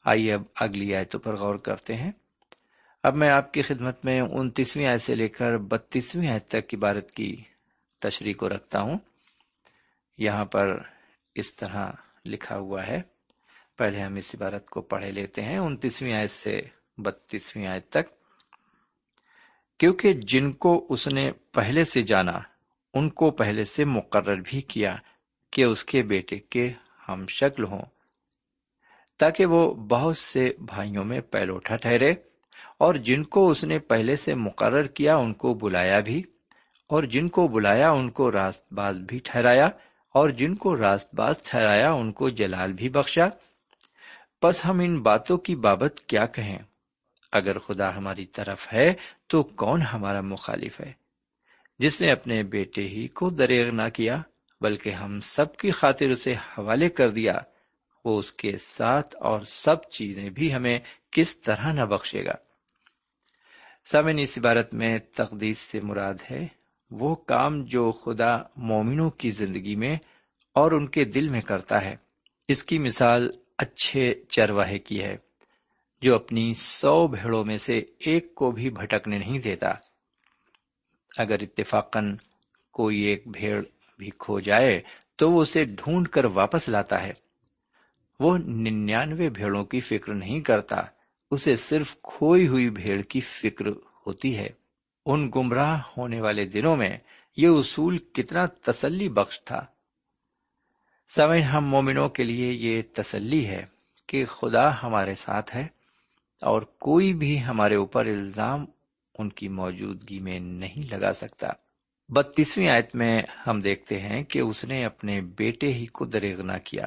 آئیے 0.04 0.35
اب 0.35 0.42
اگلی 0.61 0.94
آیتوں 0.94 1.20
پر 1.20 1.37
غور 1.37 1.54
کرتے 1.54 1.96
ہیں۔ 1.96 2.12
اب 3.02 3.14
میں 3.14 3.31
آپ 3.31 3.52
کی 3.52 3.62
خدمت 3.62 4.04
میں 4.04 4.20
انتیسویں 4.20 4.87
آیت 4.87 5.00
سے 5.00 5.14
لے 5.14 5.26
کر 5.26 5.57
بتیسویں 5.57 6.28
آیت 6.28 6.48
تک 6.48 6.74
عبارت 6.74 7.11
کی 7.11 7.37
تشریح 7.98 8.35
کو 8.38 8.48
رکھتا 8.48 8.81
ہوں۔ 8.81 8.98
یہاں 10.18 10.44
پر 10.44 10.78
اس 11.35 11.54
طرح 11.57 11.90
لکھا 12.24 12.57
ہوا 12.57 12.87
ہے۔ 12.87 13.00
پہلے 13.76 14.02
ہم 14.02 14.14
اس 14.14 14.35
عبارت 14.35 14.70
کو 14.70 14.81
پڑھے 14.81 15.11
لیتے 15.11 15.42
ہیں۔ 15.42 15.59
انتیسویں 15.59 16.14
آیت 16.14 16.31
سے 16.31 16.61
بتیسویں 16.98 17.66
آیت 17.66 17.90
تک۔ 17.90 18.17
کیونکہ 19.80 20.12
جن 20.12 20.52
کو 20.52 20.86
اس 20.90 21.06
نے 21.08 21.30
پہلے 21.52 21.84
سے 21.84 22.02
جانا، 22.02 22.38
ان 22.94 23.08
کو 23.08 23.30
پہلے 23.30 23.64
سے 23.64 23.84
مقرر 23.84 24.40
بھی 24.44 24.60
کیا 24.60 24.94
کہ 25.52 25.64
اس 25.64 25.84
کے 25.84 26.02
بیٹے 26.02 26.38
کے 26.38 26.70
ہم 27.08 27.24
شکل 27.28 27.64
ہوں، 27.64 27.82
تاکہ 29.20 29.46
وہ 29.46 29.62
بہت 29.74 30.16
سے 30.16 30.50
بھائیوں 30.60 31.04
میں 31.04 31.20
پیلوٹا 31.20 31.76
ٹھہرے 31.76 32.10
اور 32.78 32.94
جن 32.94 33.22
کو 33.24 33.48
اس 33.50 33.64
نے 33.64 33.78
پہلے 33.78 34.16
سے 34.16 34.34
مقرر 34.34 34.86
کیا، 34.86 35.16
ان 35.16 35.32
کو 35.34 35.54
بلایا 35.54 36.00
بھی، 36.00 36.22
اور 36.90 37.02
جن 37.02 37.28
کو 37.28 37.46
بلایا، 37.48 37.90
ان 37.90 38.10
کو 38.10 38.30
راست 38.32 38.72
باز 38.72 38.98
بھی 38.98 39.18
ٹھہرایا، 39.18 39.66
اور 40.14 40.30
جن 40.30 40.54
کو 40.54 40.76
راست 40.76 41.14
باز 41.14 41.42
ٹھہرایا، 41.42 41.92
ان 41.92 42.12
کو 42.12 42.28
جلال 42.28 42.72
بھی 42.72 42.88
بخشا۔ 42.88 43.28
بس 44.42 44.64
ہم 44.64 44.78
ان 44.78 45.00
باتوں 45.02 45.36
کی 45.38 45.54
بابت 45.56 46.00
کیا 46.00 46.26
کہیں؟ 46.26 46.58
اگر 47.32 47.58
خدا 47.58 47.96
ہماری 47.96 48.26
طرف 48.26 48.72
ہے 48.72 48.94
تو 49.26 49.42
کون 49.42 49.82
ہمارا 49.82 50.20
مخالف 50.20 50.80
ہے؟ 50.80 50.92
جس 51.78 52.00
نے 52.00 52.10
اپنے 52.10 52.42
بیٹے 52.42 52.82
ہی 52.82 53.08
کو 53.08 53.30
دریغ 53.30 53.74
نہ 53.74 53.88
کیا، 53.94 54.22
بلکہ 54.60 54.90
ہم 54.90 55.20
سب 55.20 55.56
کی 55.56 55.70
خاطر 55.70 56.10
اسے 56.10 56.32
حوالے 56.32 56.88
کر 56.88 57.10
دیا، 57.10 57.38
وہ 58.04 58.18
اس 58.18 58.32
کے 58.32 58.56
ساتھ 58.56 59.16
اور 59.20 59.40
سب 59.40 59.82
چیزیں 59.82 60.30
بھی 60.30 60.54
ہمیں 60.54 60.78
کس 61.10 61.40
طرح 61.40 61.72
نہ 61.72 61.84
بخشے 61.84 62.24
گا۔ 62.24 62.34
سمن 63.92 64.18
اس 64.18 64.38
عبارت 64.38 64.74
میں 64.74 64.98
تقدیس 64.98 65.58
سے 65.58 65.80
مراد 65.80 66.14
ہے 66.30 66.46
وہ 66.90 67.14
کام 67.14 67.64
جو 67.64 67.92
خدا 67.92 68.38
مومنوں 68.56 69.10
کی 69.10 69.30
زندگی 69.30 69.74
میں 69.74 69.96
اور 70.54 70.72
ان 70.72 70.88
کے 70.88 71.04
دل 71.04 71.28
میں 71.28 71.40
کرتا 71.40 71.84
ہے۔ 71.84 71.96
اس 72.48 72.64
کی 72.64 72.78
مثال 72.78 73.30
اچھے 73.58 74.14
چرواہے 74.28 74.78
کی 74.78 75.02
ہے۔ 75.02 75.27
جو 76.02 76.14
اپنی 76.14 76.54
سو 76.54 77.06
بھیڑوں 77.06 77.44
میں 77.44 77.56
سے 77.56 77.84
ایک 77.98 78.34
کو 78.34 78.50
بھی 78.50 78.70
بھٹکنے 78.70 79.18
نہیں 79.18 79.38
دیتا۔ 79.38 79.72
اگر 81.18 81.37
اتفاقن 81.40 82.16
کوئی 82.72 83.00
ایک 83.00 83.28
بھیڑ 83.28 83.62
بھی 83.98 84.11
کھو 84.18 84.40
جائے، 84.40 84.80
تو 85.16 85.30
وہ 85.30 85.42
اسے 85.42 85.64
ڈھونڈ 85.64 86.08
کر 86.08 86.24
واپس 86.24 86.68
لاتا 86.68 87.02
ہے۔ 87.02 87.12
وہ 88.20 88.38
ننانوے 88.38 89.28
بھیڑوں 89.28 89.64
کی 89.64 89.80
فکر 89.80 90.14
نہیں 90.14 90.40
کرتا، 90.40 90.76
اسے 91.30 91.56
صرف 91.56 91.96
کھوئی 92.02 92.48
ہوئی 92.48 92.70
بھیڑ 92.70 93.02
کی 93.02 93.20
فکر 93.20 93.66
ہوتی 94.06 94.37
ہے۔ 94.37 94.48
ان 95.06 95.30
گمراہ 95.37 95.82
ہونے 95.96 96.20
والے 96.20 96.44
دنوں 96.44 96.76
میں 96.76 96.96
یہ 97.37 97.48
اصول 97.48 97.98
کتنا 97.98 98.46
تسلی 98.46 99.08
بخش 99.08 99.44
تھا۔ 99.44 99.66
سمے 101.08 101.40
ہم 101.40 101.66
مومنوں 101.66 102.08
کے 102.08 102.24
لیے 102.24 102.52
یہ 102.52 102.82
تسلی 102.94 103.46
ہے 103.46 103.66
کہ 104.06 104.24
خدا 104.24 104.82
ہمارے 104.82 105.14
ساتھ 105.14 105.56
ہے۔ 105.56 105.77
اور 106.40 106.62
کوئی 106.62 107.14
بھی 107.14 107.44
ہمارے 107.44 107.74
اوپر 107.77 108.07
الزام 108.07 108.64
ان 109.18 109.29
کی 109.29 109.48
موجودگی 109.48 110.20
میں 110.20 110.40
نہیں 110.40 110.94
لگا 110.94 111.12
سکتا۔ 111.12 111.48
بتیسویں 112.09 112.68
آیت 112.68 112.94
میں 112.94 113.22
ہم 113.46 113.61
دیکھتے 113.61 114.01
ہیں 114.01 114.24
کہ 114.24 114.38
اس 114.38 114.64
نے 114.64 114.85
اپنے 114.85 115.20
بیٹے 115.20 115.72
ہی 115.72 115.87
کو 115.87 116.05
دریغ 116.05 116.42
نہ 116.42 116.53
کیا۔ 116.64 116.87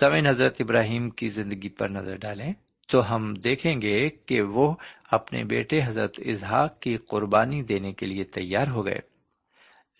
سمے 0.00 0.28
حضرت 0.28 0.56
ابراہیم 0.60 1.10
کی 1.10 1.28
زندگی 1.28 1.68
پر 1.68 1.88
نظر 1.88 2.16
ڈالیں 2.16 2.52
تو 2.88 3.14
ہم 3.14 3.34
دیکھیں 3.34 3.82
گے 3.82 4.08
کہ 4.10 4.42
وہ 4.42 4.74
اپنے 5.10 5.44
بیٹے 5.44 5.80
حضرت 5.84 6.20
اظہاق 6.26 6.80
کی 6.80 6.96
قربانی 6.96 7.62
دینے 7.62 7.92
کے 7.92 8.06
لیے 8.06 8.24
تیار 8.24 8.68
ہو 8.68 8.86
گئے۔ 8.86 8.98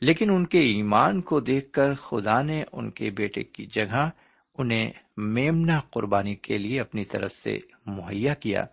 لیکن 0.00 0.30
ان 0.30 0.46
کے 0.46 0.60
ایمان 0.60 1.20
کو 1.20 1.40
دیکھ 1.40 1.72
کر 1.72 1.94
خدا 1.94 2.42
نے 2.42 2.64
ان 2.72 2.90
کے 2.90 3.10
بیٹے 3.10 3.42
کی 3.42 3.66
جگہ 3.66 4.10
انہیں 4.58 4.92
میمنا 5.16 5.80
قربانی 5.80 6.34
کے 6.34 6.58
لیے 6.58 6.80
اپنی 6.80 7.04
طرف 7.04 7.32
سے 7.32 7.58
مہیا 7.86 8.34
کیا۔ 8.34 8.64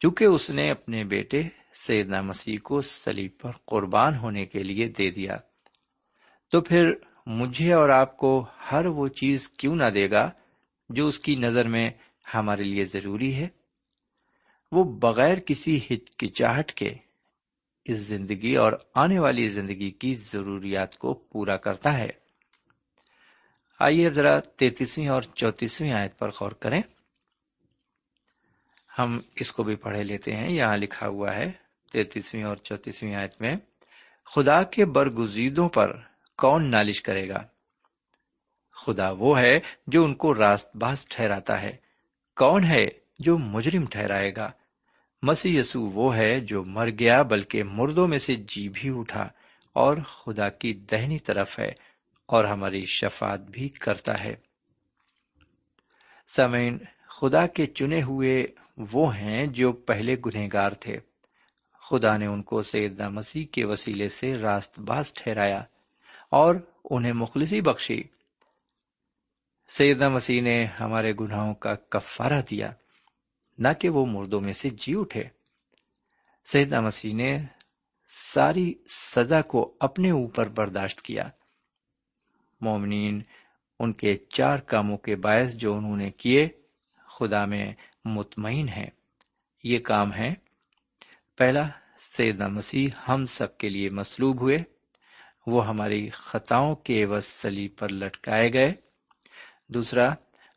چونکہ 0.00 0.24
اس 0.24 0.50
نے 0.50 0.70
اپنے 0.70 1.04
بیٹے 1.04 1.42
سیدنا 1.74 2.20
مسیح 2.20 2.58
کو 2.64 2.80
سلیب 2.80 3.30
پر 3.38 3.50
قربان 3.66 4.16
ہونے 4.16 4.46
کے 4.46 4.58
لیے 4.58 4.88
دے 4.88 5.10
دیا، 5.10 5.36
تو 6.52 6.60
پھر 6.60 6.92
مجھے 7.26 7.72
اور 7.72 7.88
آپ 7.88 8.16
کو 8.16 8.46
ہر 8.72 8.86
وہ 8.86 9.08
چیز 9.08 9.48
کیوں 9.48 9.76
نہ 9.76 9.90
دے 9.94 10.10
گا 10.10 10.30
جو 10.88 11.06
اس 11.06 11.18
کی 11.18 11.36
نظر 11.36 11.68
میں 11.68 11.90
ہمارے 12.34 12.62
لیے 12.62 12.84
ضروری 12.84 13.34
ہے؟ 13.34 13.48
وہ 14.72 14.84
بغیر 14.84 15.38
کسی 15.38 15.80
ہچکچاہٹ 15.90 16.72
کے 16.72 16.90
اس 17.84 17.96
زندگی 17.96 18.54
اور 18.54 18.72
آنے 18.94 19.18
والی 19.18 19.48
زندگی 19.48 19.90
کی 19.90 20.14
ضروریات 20.14 20.98
کو 20.98 21.14
پورا 21.14 21.56
کرتا 21.56 21.98
ہے۔ 21.98 22.08
آئیے 23.80 24.10
ذرا 24.10 24.40
تینتیسویں 24.40 25.08
اور 25.08 25.22
چوتیسویں 25.22 25.92
آیت 25.92 26.18
پر 26.18 26.28
غور 26.28 26.50
کریں۔ 26.50 26.82
ہم 28.98 29.20
اس 29.36 29.52
کو 29.52 29.62
بھی 29.62 29.76
پڑھے 29.76 30.04
لیتے 30.04 30.36
ہیں۔ 30.36 30.50
یہاں 30.50 30.76
لکھا 30.76 31.08
ہوا 31.08 31.34
ہے 31.34 31.52
تینتیسویں 31.92 32.44
اور 32.44 32.56
چوتیسویں 32.56 33.14
آیت 33.14 33.40
میں، 33.40 33.56
خدا 34.24 34.62
کے 34.62 34.84
برگزیدوں 34.84 35.68
پر 35.68 35.96
کون 36.36 36.70
نالش 36.70 37.02
کرے 37.02 37.28
گا؟ 37.28 37.44
خدا 38.86 39.10
وہ 39.10 39.38
ہے 39.38 39.60
جو 39.86 40.04
ان 40.04 40.14
کو 40.14 40.34
راست 40.34 40.76
باز 40.76 41.06
ٹھہراتا 41.08 41.62
ہے۔ 41.62 41.76
کون 42.36 42.64
ہے 42.64 42.88
جو 43.18 43.38
مجرم 43.38 43.86
ٹھہرائے 43.86 44.36
گا؟ 44.36 44.50
مسیح 45.22 45.60
یسو 45.60 45.80
وہ 45.80 46.16
ہے 46.16 46.40
جو 46.40 46.64
مر 46.64 46.90
گیا 46.90 47.22
بلکہ 47.22 47.62
مردوں 47.64 48.08
میں 48.08 48.18
سے 48.18 48.34
جی 48.34 48.68
بھی 48.68 48.98
اٹھا 48.98 49.28
اور 49.72 49.96
خدا 49.96 50.48
کی 50.48 50.72
دہنی 50.72 51.18
طرف 51.18 51.58
ہے 51.58 51.68
اور 52.26 52.44
ہماری 52.44 52.84
شفات 52.84 53.40
بھی 53.40 53.68
کرتا 53.68 54.24
ہے۔ 54.24 54.30
سمین 56.26 56.78
خدا 57.08 57.46
کے 57.46 57.66
چنے 57.66 58.02
ہوئے 58.02 58.46
وہ 58.78 59.16
ہیں 59.16 59.46
جو 59.46 59.72
پہلے 59.72 60.16
گنہگار 60.26 60.70
تھے۔ 60.70 60.98
خدا 61.90 62.16
نے 62.16 62.26
ان 62.26 62.42
کو 62.42 62.62
سیدنا 62.62 63.08
مسیح 63.08 63.46
کے 63.46 63.64
وسیلے 63.64 64.08
سے 64.08 64.34
راست 64.34 64.78
باز 64.78 65.12
ٹھہرایا 65.12 65.60
اور 66.30 66.54
انہیں 66.90 67.12
مخلصی 67.12 67.60
بخشی۔ 67.60 68.02
سیدنا 69.68 70.08
مسیح 70.08 70.42
نے 70.42 70.64
ہمارے 70.64 71.12
گناہوں 71.20 71.54
کا 71.54 71.74
کفارہ 71.74 72.42
دیا، 72.50 72.72
نہ 73.58 73.68
کہ 73.80 73.88
وہ 73.88 74.06
مردوں 74.06 74.40
میں 74.40 74.52
سے 74.52 74.70
جی 74.70 74.94
اٹھے۔ 74.96 75.22
سیدنا 76.44 76.80
مسیح 76.80 77.14
نے 77.14 77.44
ساری 78.08 78.74
سزا 78.88 79.42
کو 79.42 79.74
اپنے 79.80 80.10
اوپر 80.10 80.48
برداشت 80.48 81.02
کیا۔ 81.02 81.22
مومنین 82.60 83.22
ان 83.78 83.92
کے 83.92 84.16
چار 84.16 84.58
کاموں 84.58 84.96
کے 84.96 85.16
باعث 85.16 85.54
جو 85.54 85.74
انہوں 85.74 85.96
نے 85.96 86.10
کیے، 86.10 86.48
خدا 87.18 87.44
میں 87.44 87.72
مطمئن 88.08 88.68
ہے 88.68 88.88
یہ 89.64 89.78
کام 89.78 90.14
ہے 90.14 90.34
پہلا، 91.36 91.68
سیدنا 92.00 92.48
مسیح 92.48 92.88
ہم 93.08 93.26
سب 93.26 93.58
کے 93.58 93.68
لیے 93.68 93.90
مسلوب 93.90 94.40
ہوئے۔ 94.40 94.56
وہ 95.46 95.66
ہماری 95.66 96.10
خطاؤں 96.10 96.76
کے 96.76 97.04
وسلی 97.04 97.68
پر 97.68 97.88
لٹکائے 97.92 98.52
گئے۔ 98.52 98.74
دوسرا، 99.68 100.14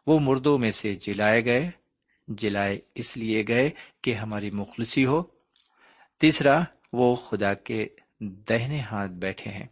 وہ 0.08 0.20
مردوں 0.20 0.58
میں 0.58 0.70
سے 0.70 0.96
جلائے 0.96 1.46
گئے۔ 1.46 1.72
جلائے 2.28 2.80
اس 2.96 3.18
لیے 3.18 3.44
گئے 3.48 3.70
کہ 4.02 4.14
ہماری 4.14 4.52
مخلصی 4.52 5.06
ہو۔ 5.06 5.24
تیسرا، 6.20 6.64
وہ 6.94 7.16
خدا 7.16 7.54
کے 7.54 7.88
دہنے 8.20 8.80
ہاتھ 8.80 9.12
بیٹھے 9.12 9.52
ہیں۔ 9.52 9.68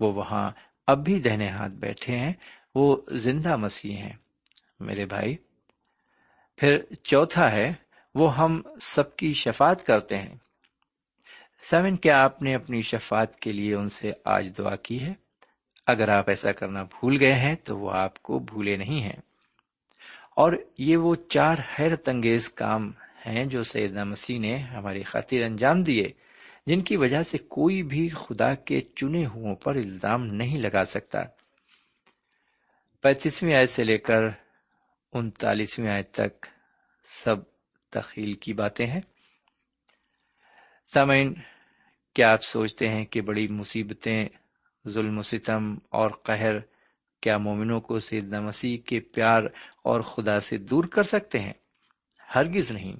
وہ 0.00 0.12
وہاں 0.12 0.50
اب 0.86 1.04
بھی 1.04 1.20
دہنے 1.20 1.48
ہاتھ 1.48 1.72
بیٹھے 1.72 2.16
ہیں۔ 2.16 2.32
وہ 2.74 2.96
زندہ 3.10 3.56
مسیح 3.56 3.96
ہیں۔ 3.96 4.16
میرے 4.80 5.06
بھائی 5.06 5.36
پھر 6.56 6.94
چوتھا 7.02 7.52
ہے، 7.52 7.72
وہ 8.14 8.36
ہم 8.36 8.62
سب 8.80 9.16
کی 9.16 9.32
شفات 9.32 9.86
کرتے 9.86 10.16
ہیں۔ 10.16 10.34
سیون، 11.62 11.96
کیا 11.96 12.24
آپ 12.24 12.42
نے 12.42 12.54
اپنی 12.54 12.82
شفات 12.82 13.40
کے 13.40 13.52
لیے 13.52 13.74
ان 13.74 13.88
سے 13.88 14.12
آج 14.24 14.52
دعا 14.58 14.76
کی 14.76 15.02
ہے؟ 15.02 15.12
اگر 15.86 16.08
آپ 16.08 16.28
ایسا 16.28 16.52
کرنا 16.52 16.82
بھول 16.82 17.16
گئے 17.20 17.32
ہیں 17.32 17.54
تو 17.54 17.78
وہ 17.78 17.90
آپ 17.92 18.22
کو 18.22 18.38
بھولے 18.38 18.76
نہیں 18.76 19.00
ہیں۔ 19.00 19.20
اور 20.36 20.52
یہ 20.78 20.96
وہ 20.96 21.14
چار 21.28 21.56
حیرت 21.78 22.08
انگیز 22.08 22.48
کام 22.48 22.92
ہیں 23.26 23.44
جو 23.44 23.62
سیدنا 23.62 24.04
مسیح 24.04 24.40
نے 24.40 24.56
ہماری 24.56 25.02
خاطر 25.02 25.42
انجام 25.42 25.82
دیے، 25.82 26.12
جن 26.66 26.82
کی 26.82 26.96
وجہ 26.96 27.22
سے 27.22 27.38
کوئی 27.38 27.82
بھی 27.82 28.08
خدا 28.08 28.54
کے 28.54 28.80
چنے 28.80 29.26
ہو 29.26 29.54
پر 29.54 29.74
الزام 29.74 30.26
نہیں 30.26 30.58
لگا 30.58 30.84
سکتا۔ 30.84 31.18
پینتیسویں 33.02 33.54
آیت 33.54 33.70
سے 33.70 33.84
لے 33.84 33.98
کر 33.98 34.20
انتالیسویں 35.12 35.90
آیت 35.90 36.12
تک 36.12 36.46
سب 37.04 37.36
تخیل 37.90 38.34
کی 38.34 38.52
باتیں 38.52 38.86
ہیں۔ 38.86 39.00
سامعین، 40.94 41.34
کیا 42.14 42.32
آپ 42.32 42.42
سوچتے 42.42 42.88
ہیں 42.88 43.04
کہ 43.04 43.20
بڑی 43.20 43.48
مصیبتیں، 43.48 44.28
ظلم 44.88 45.18
و 45.18 45.22
ستم 45.22 45.74
اور 45.88 46.10
قہر 46.10 46.52
کیا 47.20 47.38
مومنوں 47.38 47.80
کو 47.80 47.98
سیدنا 47.98 48.40
مسیح 48.40 48.78
کے 48.78 49.00
پیار 49.00 49.42
اور 49.84 50.00
خدا 50.00 50.40
سے 50.40 50.56
دور 50.56 50.84
کر 50.84 51.02
سکتے 51.02 51.38
ہیں؟ 51.38 51.52
ہرگز 52.34 52.72
نہیں۔ 52.72 52.96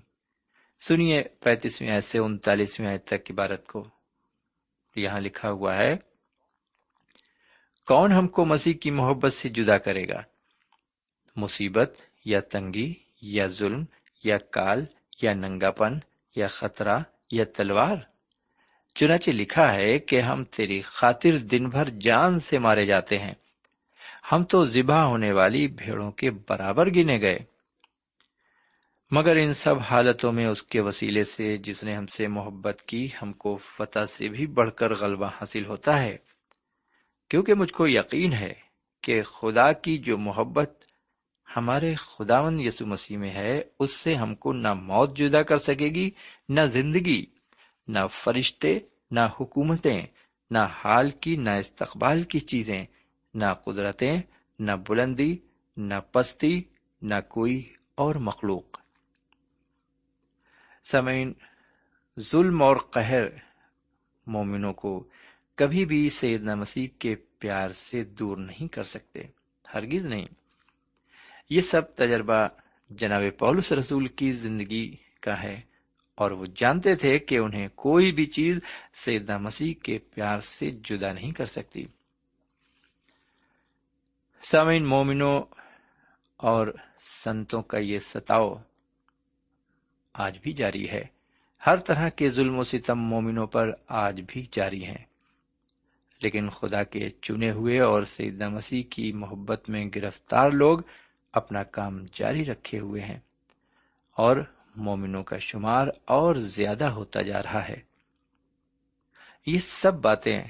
سنیے 0.81 1.22
پینتیسویں 1.22 1.90
آیت 1.90 2.05
سے 2.05 2.18
انتالیسویں 2.18 2.88
آیت 2.88 3.07
تک 3.07 3.25
کی 3.25 3.33
بارت 3.33 3.66
کو۔ 3.66 3.88
یہاں 4.96 5.20
لکھا 5.20 5.51
ہوا 5.51 5.77
ہے، 5.77 5.96
کون 7.87 8.12
ہم 8.12 8.29
کو 8.29 8.44
مسیح 8.44 8.75
کی 8.75 8.90
محبت 8.90 9.33
سے 9.33 9.48
جدا 9.48 9.79
کرے 9.79 10.09
گا؟ 10.09 10.32
مصیبت 11.37 11.95
یا 12.25 12.40
تنگی 12.40 12.95
یا 13.23 13.47
ظلم 13.47 13.85
یا 14.25 14.38
کال 14.38 14.85
یا 15.23 15.35
ننگا 15.35 15.71
پن 15.71 15.99
یا 16.37 16.47
خطرہ 16.47 16.99
یا 17.31 17.45
تلوار۔ 17.57 17.97
چنانچہ 18.95 19.31
لکھا 19.31 19.75
ہے 19.75 19.99
کہ 19.99 20.21
ہم 20.21 20.45
تیری 20.45 20.81
خاطر 20.81 21.38
دن 21.38 21.68
بھر 21.68 21.88
جان 21.88 22.38
سے 22.38 22.59
مارے 22.59 22.87
جاتے 22.87 23.18
ہیں۔ 23.18 23.35
ہم 24.33 24.45
تو 24.45 24.66
ذبح 24.66 24.99
ہونے 24.99 25.33
والی 25.33 25.68
بھیڑوں 25.68 26.11
کے 26.11 26.31
برابر 26.31 26.87
گنے 26.87 27.21
گئے۔ 27.21 27.38
مگر 29.11 29.37
ان 29.37 29.53
سب 29.53 29.79
حالتوں 29.79 30.33
میں 30.33 30.47
اس 30.47 30.62
کے 30.62 30.81
وسیلے 30.81 31.25
سے 31.25 31.57
جس 31.57 31.85
نے 31.85 31.95
ہم 31.95 32.07
سے 32.07 32.29
محبت 32.29 32.83
کی، 32.87 33.09
ہم 33.23 33.33
کو 33.33 33.57
فتح 33.57 34.05
سے 34.09 34.29
بھی 34.29 34.47
بڑھ 34.47 34.71
کر 34.71 34.95
غلبہ 34.95 35.27
حاصل 35.27 35.66
ہوتا 35.66 36.01
ہے۔ 36.01 36.16
کیونکہ 37.31 37.55
مجھ 37.55 37.73
کو 37.73 37.88
یقین 37.88 38.33
ہے 38.33 38.53
کہ 39.03 39.23
خدا 39.23 39.73
کی 39.73 39.99
جو 39.99 40.18
محبت 40.18 40.82
ہمارے 41.57 41.95
خداون 41.95 42.61
یسو 42.61 42.87
مسیح 42.87 43.19
میں 43.19 43.31
ہے، 43.31 43.62
اس 43.79 43.91
سے 43.91 44.15
ہم 44.15 44.35
کو 44.35 44.53
نہ 44.53 44.75
موت 44.75 45.17
جدا 45.17 45.43
کر 45.43 45.57
سکے 45.57 45.88
گی، 45.88 46.11
نہ 46.49 46.61
زندگی، 46.61 47.27
نہ 47.88 47.99
فرشتے، 48.11 48.79
نہ 49.11 49.21
حکومتیں، 49.41 50.03
نہ 50.51 50.59
حال 50.59 51.11
کی، 51.11 51.37
نہ 51.37 51.51
استقبال 51.51 52.23
کی 52.23 52.41
چیزیں، 52.41 52.85
نہ 53.35 53.45
قدرتیں، 53.65 54.21
نہ 54.59 54.73
بلندی، 54.88 55.37
نہ 55.77 55.95
پستی، 56.12 56.62
نہ 57.03 57.15
کوئی 57.29 57.73
اور 57.95 58.15
مخلوق۔ 58.15 58.81
سمعین 60.85 61.33
ظلم 62.21 62.62
اور 62.62 62.77
قہر 62.77 63.23
مومنوں 64.27 64.73
کو 64.73 65.09
کبھی 65.55 65.85
بھی 65.85 66.09
سیدنا 66.09 66.55
مسیح 66.55 66.88
کے 66.99 67.15
پیار 67.15 67.71
سے 67.71 68.05
دور 68.05 68.37
نہیں 68.37 68.69
کر 68.69 68.83
سکتے، 68.83 69.23
ہرگز 69.75 70.07
نہیں۔ 70.07 70.27
یہ 71.53 71.61
سب 71.61 71.95
تجربہ 71.95 72.49
جناب 72.91 73.23
پولس 73.38 73.73
رسول 73.73 74.07
کی 74.07 74.33
زندگی 74.33 74.97
کا 75.21 75.43
ہے 75.43 75.61
اور 76.15 76.31
وہ 76.31 76.47
جانتے 76.55 76.95
تھے 76.95 77.19
کہ 77.19 77.38
انہیں 77.38 77.69
کوئی 77.75 78.12
بھی 78.12 78.27
چیز 78.27 78.57
سیدنا 78.95 79.38
مسیح 79.38 79.75
کے 79.83 79.99
پیار 79.99 80.38
سے 80.38 80.71
جدا 80.71 81.12
نہیں 81.12 81.33
کر 81.33 81.45
سکتی۔ 81.45 81.85
سامعین 84.43 84.85
مومنوں 84.85 85.43
اور 86.37 86.67
سنتوں 86.99 87.62
کا 87.62 87.79
یہ 87.79 87.99
ستاؤ 87.99 88.55
آج 90.12 90.38
بھی 90.43 90.53
جاری 90.53 90.91
ہے۔ 90.91 91.05
ہر 91.67 91.77
طرح 91.77 92.09
کے 92.09 92.31
ظلم 92.31 92.59
و 92.59 92.65
ستم 92.65 92.99
مومنوں 92.99 93.47
پر 93.47 93.71
آج 93.88 94.21
بھی 94.29 94.47
جاری 94.53 94.85
ہیں۔ 94.85 95.05
لیکن 96.23 96.51
خدا 96.51 96.83
کے 96.83 97.11
چنے 97.11 97.51
ہوئے 97.51 97.81
اور 97.81 98.03
سیدنا 98.03 98.49
مسیح 98.49 98.83
کی 98.91 99.12
محبت 99.12 99.71
میں 99.71 99.85
گرفتار 99.95 100.51
لوگ 100.51 100.79
اپنا 101.33 101.62
کام 101.62 102.05
جاری 102.12 102.45
رکھے 102.45 102.79
ہوئے 102.79 103.03
ہیں 103.03 103.18
اور 104.16 104.37
مومنوں 104.77 105.23
کا 105.23 105.38
شمار 105.38 105.87
اور 106.05 106.35
زیادہ 106.35 106.85
ہوتا 106.85 107.23
جا 107.23 107.42
رہا 107.42 107.68
ہے۔ 107.68 107.77
یہ 109.47 109.59
سب 109.59 109.95
باتیں 109.95 110.42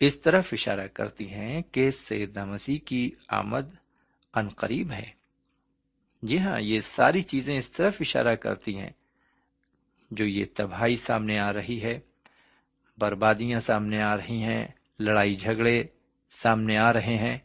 اس 0.00 0.20
طرف 0.20 0.48
اشارہ 0.52 0.86
کرتی 0.86 1.30
ہیں 1.30 1.62
کہ 1.72 1.90
سیدنا 1.90 2.44
مسیح 2.44 2.78
کی 2.84 3.10
آمد 3.28 3.70
ان 4.34 4.48
قریب 4.48 4.92
ہے۔ 4.92 5.10
جی 6.22 6.38
ہاں 6.38 6.60
یہ 6.60 6.80
ساری 6.80 7.22
چیزیں 7.22 7.58
اس 7.58 7.70
طرف 7.70 7.96
اشارہ 8.00 8.34
کرتی 8.34 8.78
ہیں۔ 8.78 8.90
جو 10.10 10.24
یہ 10.24 10.44
تباہی 10.54 10.96
سامنے 10.96 11.38
آ 11.38 11.52
رہی 11.52 11.82
ہے، 11.82 12.00
بربادیاں 12.98 13.60
سامنے 13.60 14.02
آ 14.02 14.16
رہی 14.16 14.42
ہیں، 14.42 14.66
لڑائی 15.00 15.36
جھگڑے 15.36 15.84
سامنے 16.30 16.78
آ 16.78 16.92
رہے 16.92 17.16
ہیں 17.16 17.38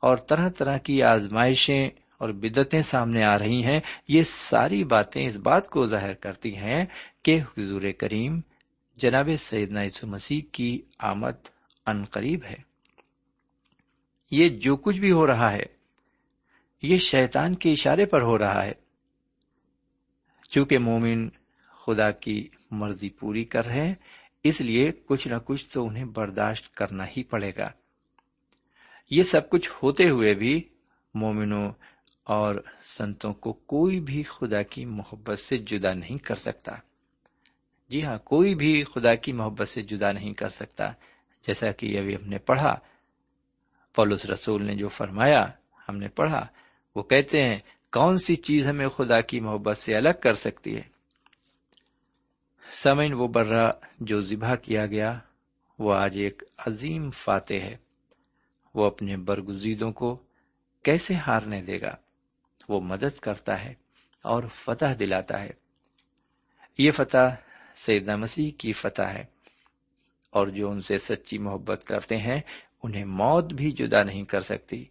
اور 0.00 0.16
طرح 0.16 0.48
طرح 0.48 0.78
کی 0.78 1.02
آزمائشیں 1.02 1.90
اور 2.22 2.30
بدتیں 2.30 2.80
سامنے 2.80 3.24
آ 3.24 3.38
رہی 3.38 3.64
ہیں، 3.64 3.80
یہ 4.08 4.22
ساری 4.22 4.84
باتیں 4.84 5.26
اس 5.26 5.36
بات 5.36 5.68
کو 5.68 5.86
ظاہر 5.86 6.14
کرتی 6.14 6.56
ہیں 6.56 6.84
کہ 7.22 7.40
حضور 7.58 7.82
کریم 7.98 8.40
جناب 8.96 9.28
سیدنا 9.38 9.82
یسو 9.82 10.06
مسیح 10.06 10.40
کی 10.52 10.82
آمد 10.98 11.48
ان 11.86 12.04
قریب 12.04 12.44
ہے۔ 12.44 12.56
یہ 14.30 14.48
جو 14.48 14.76
کچھ 14.76 14.98
بھی 14.98 15.12
ہو 15.12 15.26
رہا 15.26 15.52
ہے، 15.52 15.62
یہ 16.82 16.96
شیطان 16.96 17.54
کے 17.54 17.72
اشارے 17.72 18.06
پر 18.06 18.22
ہو 18.22 18.38
رہا 18.38 18.64
ہے۔ 18.64 18.72
چونکہ 20.50 20.78
مومن 20.78 21.28
خدا 21.86 22.10
کی 22.10 22.48
مرضی 22.70 23.10
پوری 23.10 23.44
کر 23.44 23.66
رہے 23.66 23.86
ہیں، 23.86 23.94
اس 24.44 24.60
لیے 24.60 24.92
کچھ 25.06 25.28
نہ 25.28 25.36
کچھ 25.44 25.68
تو 25.68 25.86
انہیں 25.86 26.04
برداشت 26.04 26.74
کرنا 26.74 27.04
ہی 27.04 27.22
پڑے 27.22 27.52
گا۔ 27.58 27.70
یہ 29.10 29.22
سب 29.22 29.50
کچھ 29.50 29.70
ہوتے 29.82 30.08
ہوئے 30.08 30.34
بھی 30.34 30.68
مومنوں 31.14 31.70
اور 32.24 32.54
سنتوں 32.82 33.32
کو 33.32 33.52
کوئی 33.52 34.00
بھی 34.00 34.22
خدا 34.22 34.62
کی 34.62 34.84
محبت 34.84 35.38
سے 35.38 35.58
جدا 35.58 35.94
نہیں 35.94 36.18
کر 36.18 36.34
سکتا۔ 36.34 36.72
جی 37.88 38.04
ہاں 38.04 38.18
کوئی 38.18 38.54
بھی 38.54 38.84
خدا 38.84 39.14
کی 39.14 39.32
محبت 39.32 39.68
سے 39.68 39.82
جدا 39.82 40.12
نہیں 40.12 40.32
کر 40.32 40.48
سکتا۔ 40.48 40.84
جیسا 41.46 41.72
کہ 41.72 41.98
ابھی 41.98 42.16
ہم 42.16 42.28
نے 42.28 42.38
پڑھا، 42.38 42.78
پولس 43.94 44.26
رسول 44.26 44.64
نے 44.64 44.74
جو 44.74 44.88
فرمایا، 44.88 45.46
ہم 45.88 45.96
نے 45.96 46.08
پڑھا، 46.08 46.46
وہ 46.96 47.02
کہتے 47.02 47.42
ہیں، 47.42 47.58
کون 47.92 48.16
سی 48.16 48.36
چیز 48.36 48.66
ہمیں 48.66 48.88
خدا 48.88 49.20
کی 49.20 49.40
محبت 49.40 49.76
سے 49.76 49.94
الگ 49.94 50.20
کر 50.22 50.32
سکتی 50.32 50.76
ہے؟ 50.76 50.82
سمن 52.72 53.12
وہ 53.12 53.28
برا 53.28 53.70
جو 54.00 54.20
ذبح 54.20 54.54
کیا 54.54 54.86
گیا، 54.86 55.18
وہ 55.78 55.94
آج 55.94 56.18
ایک 56.18 56.42
عظیم 56.58 57.10
فاتح 57.10 57.54
ہے۔ 57.54 57.76
وہ 58.74 58.86
اپنے 58.86 59.16
برگزیدوں 59.16 59.92
کو 59.92 60.22
کیسے 60.82 61.14
ہارنے 61.14 61.62
دے 61.62 61.80
گا؟ 61.80 61.94
وہ 62.72 62.80
مدد 62.80 63.18
کرتا 63.18 63.64
ہے 63.64 63.74
اور 64.22 64.42
فتح 64.54 64.86
دلاتا 64.98 65.42
ہے۔ 65.42 65.50
یہ 66.78 66.90
فتح 66.90 67.34
سیدنا 67.74 68.16
مسیح 68.16 68.50
کی 68.58 68.72
فتح 68.72 69.02
ہے۔ 69.02 69.24
اور 70.30 70.46
جو 70.46 70.70
ان 70.70 70.80
سے 70.80 70.98
سچی 70.98 71.38
محبت 71.38 71.84
کرتے 71.86 72.16
ہیں، 72.16 72.40
انہیں 72.82 73.04
موت 73.04 73.44
بھی 73.44 73.70
جدا 73.70 74.02
نہیں 74.02 74.24
کر 74.24 74.40
سکتی۔ 74.40 74.84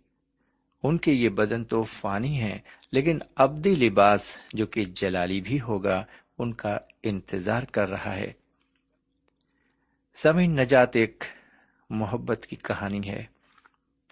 ان 0.83 0.97
کے 0.97 1.11
یہ 1.13 1.29
بدن 1.29 1.63
تو 1.63 1.83
فانی 1.83 2.41
ہیں، 2.41 2.59
لیکن 2.91 3.19
ابدی 3.35 3.75
لباس 3.75 4.33
جو 4.53 4.65
کہ 4.65 4.85
جلالی 4.85 5.41
بھی 5.41 5.61
ہوگا، 5.61 6.03
ان 6.39 6.53
کا 6.53 6.77
انتظار 7.03 7.63
کر 7.63 7.89
رہا 7.89 8.15
ہے۔ 8.15 8.33
سمین 10.15 10.55
نجات 10.55 10.95
ایک 10.95 11.23
محبت 11.89 12.45
کی 12.49 12.55
کہانی 12.55 13.09
ہے۔ 13.09 13.19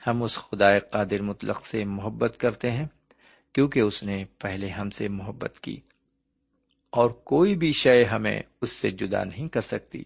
ہم 0.07 0.23
اس 0.23 0.35
خدا 0.35 0.79
قادر 0.79 1.21
مطلق 1.21 1.65
سے 1.65 1.83
محبت 1.83 2.35
کرتے 2.37 2.71
ہیں۔ 2.71 2.85
کیونکہ 3.53 3.79
اس 3.79 4.03
نے 4.03 4.25
پہلے 4.39 4.69
ہم 4.69 4.89
سے 4.89 5.07
محبت 5.07 5.59
کی 5.59 5.79
اور 6.89 7.09
کوئی 7.09 7.55
بھی 7.55 7.71
شے 7.71 8.03
ہمیں 8.03 8.41
اس 8.61 8.71
سے 8.71 8.89
جدا 8.89 9.23
نہیں 9.23 9.47
کر 9.47 9.61
سکتی۔ 9.61 10.03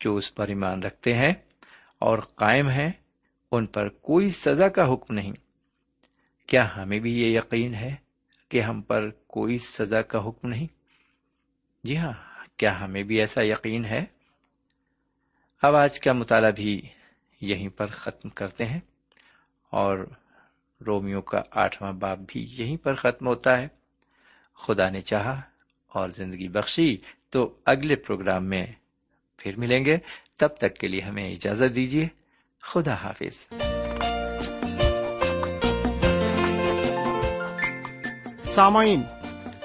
جو 0.00 0.16
اس 0.16 0.34
پر 0.34 0.48
ایمان 0.48 0.82
رکھتے 0.82 1.12
ہیں 1.12 1.32
اور 1.98 2.18
قائم 2.18 2.68
ہیں، 2.68 2.92
ان 3.52 3.66
پر 3.66 3.88
کوئی 3.88 4.30
سزا 4.30 4.68
کا 4.68 4.92
حکم 4.92 5.14
نہیں۔ 5.14 5.32
کیا 6.46 6.76
ہمیں 6.76 6.98
بھی 6.98 7.20
یہ 7.20 7.38
یقین 7.38 7.74
ہے 7.74 7.94
کہ 8.48 8.60
ہم 8.60 8.82
پر 8.82 9.10
کوئی 9.10 9.58
سزا 9.58 10.02
کا 10.02 10.28
حکم 10.28 10.48
نہیں؟ 10.48 10.66
جی 11.84 11.98
ہاں 11.98 12.12
کیا 12.56 12.80
ہمیں 12.80 13.02
بھی 13.02 13.20
ایسا 13.20 13.42
یقین 13.44 13.84
ہے؟ 13.84 14.04
اب 15.62 15.74
آج 15.74 16.00
کا 16.00 16.12
مطالعہ 16.12 16.50
بھی 16.50 16.82
یہیں 17.40 17.68
پر 17.68 17.86
ختم 17.86 18.28
کرتے 18.28 18.64
ہیں 18.64 18.80
اور 19.70 20.06
رومیو 20.86 21.20
کا 21.20 21.42
آٹھواں 21.50 21.92
باپ 21.92 22.18
بھی 22.28 22.46
یہیں 22.58 22.76
پر 22.76 22.94
ختم 22.94 23.26
ہوتا 23.26 23.60
ہے۔ 23.60 23.68
خدا 24.66 24.90
نے 24.90 25.00
چاہا 25.00 25.40
اور 25.86 26.08
زندگی 26.08 26.48
بخشی 26.48 26.96
تو 27.30 27.54
اگلے 27.66 27.96
پروگرام 27.96 28.44
میں 28.44 28.66
پھر 29.36 29.56
ملیں 29.56 29.84
گے۔ 29.84 29.98
تب 30.38 30.48
تک 30.48 30.74
کے 30.74 30.86
لیے 30.86 31.00
ہمیں 31.00 31.30
اجازت 31.30 31.74
دیجیے۔ 31.74 32.08
خدا 32.62 32.94
حافظ۔ 32.94 33.48
سامعین، 38.44 39.02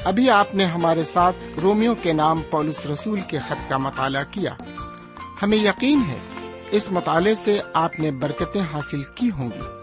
ابھی 0.03 0.29
آپ 0.29 0.55
نے 0.55 0.65
ہمارے 0.65 1.03
ساتھ 1.03 1.59
رومیو 1.61 1.95
کے 1.95 2.13
نام 2.13 2.41
پولس 2.41 2.85
رسول 2.85 3.21
کے 3.21 3.39
خط 3.39 3.69
کا 3.69 3.77
مطالعہ 3.77 4.23
کیا۔ 4.31 4.55
ہمیں 5.41 5.57
یقین 5.57 6.01
ہے 6.07 6.19
اس 6.71 6.91
مطالعے 6.91 7.35
سے 7.35 7.59
آپ 7.73 7.99
نے 7.99 8.11
برکتیں 8.11 8.61
حاصل 8.61 9.03
کی 9.15 9.31
ہوں 9.31 9.51
گی۔ 9.51 9.82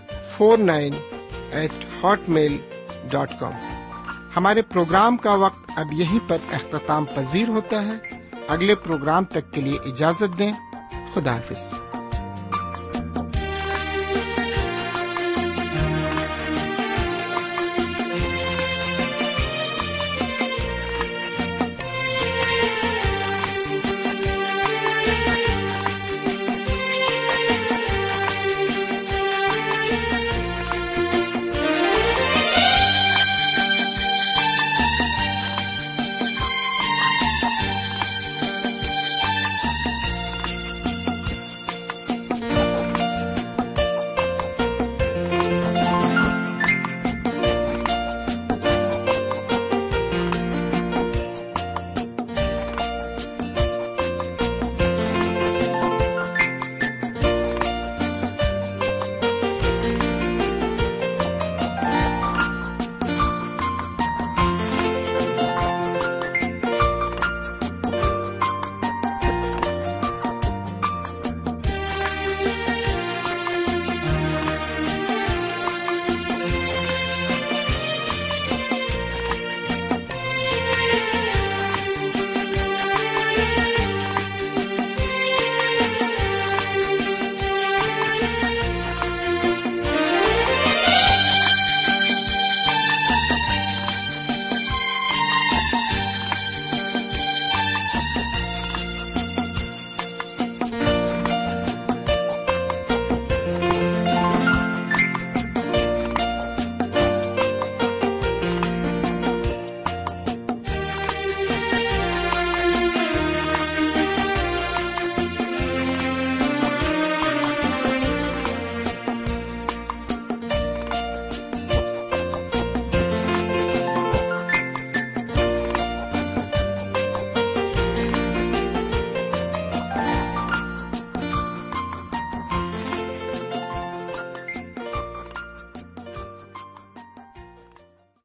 four 0.31 0.57
nine 0.57 0.93
eight 1.51 1.71
Hotmail 2.29 2.57
dot 3.09 3.31
com 3.39 3.51
ہمارے 4.37 4.61
پروگرام 4.61 5.17
کا 5.17 5.33
وقت 5.33 5.71
اب 5.75 5.93
یہیں 5.93 6.19
پر 6.27 6.37
اختتام 6.51 7.05
پذیر 7.05 7.47
ہوتا 7.47 7.81
ہے۔ 7.81 8.19
اگلے 8.47 8.75
پروگرام 8.75 9.25
تک 9.25 9.51
کے 9.51 9.61
لیے 9.61 9.77
اجازت 9.85 10.39
دیں۔ 10.39 10.53
خدا 11.13 11.35
حافظ۔ 11.35 11.90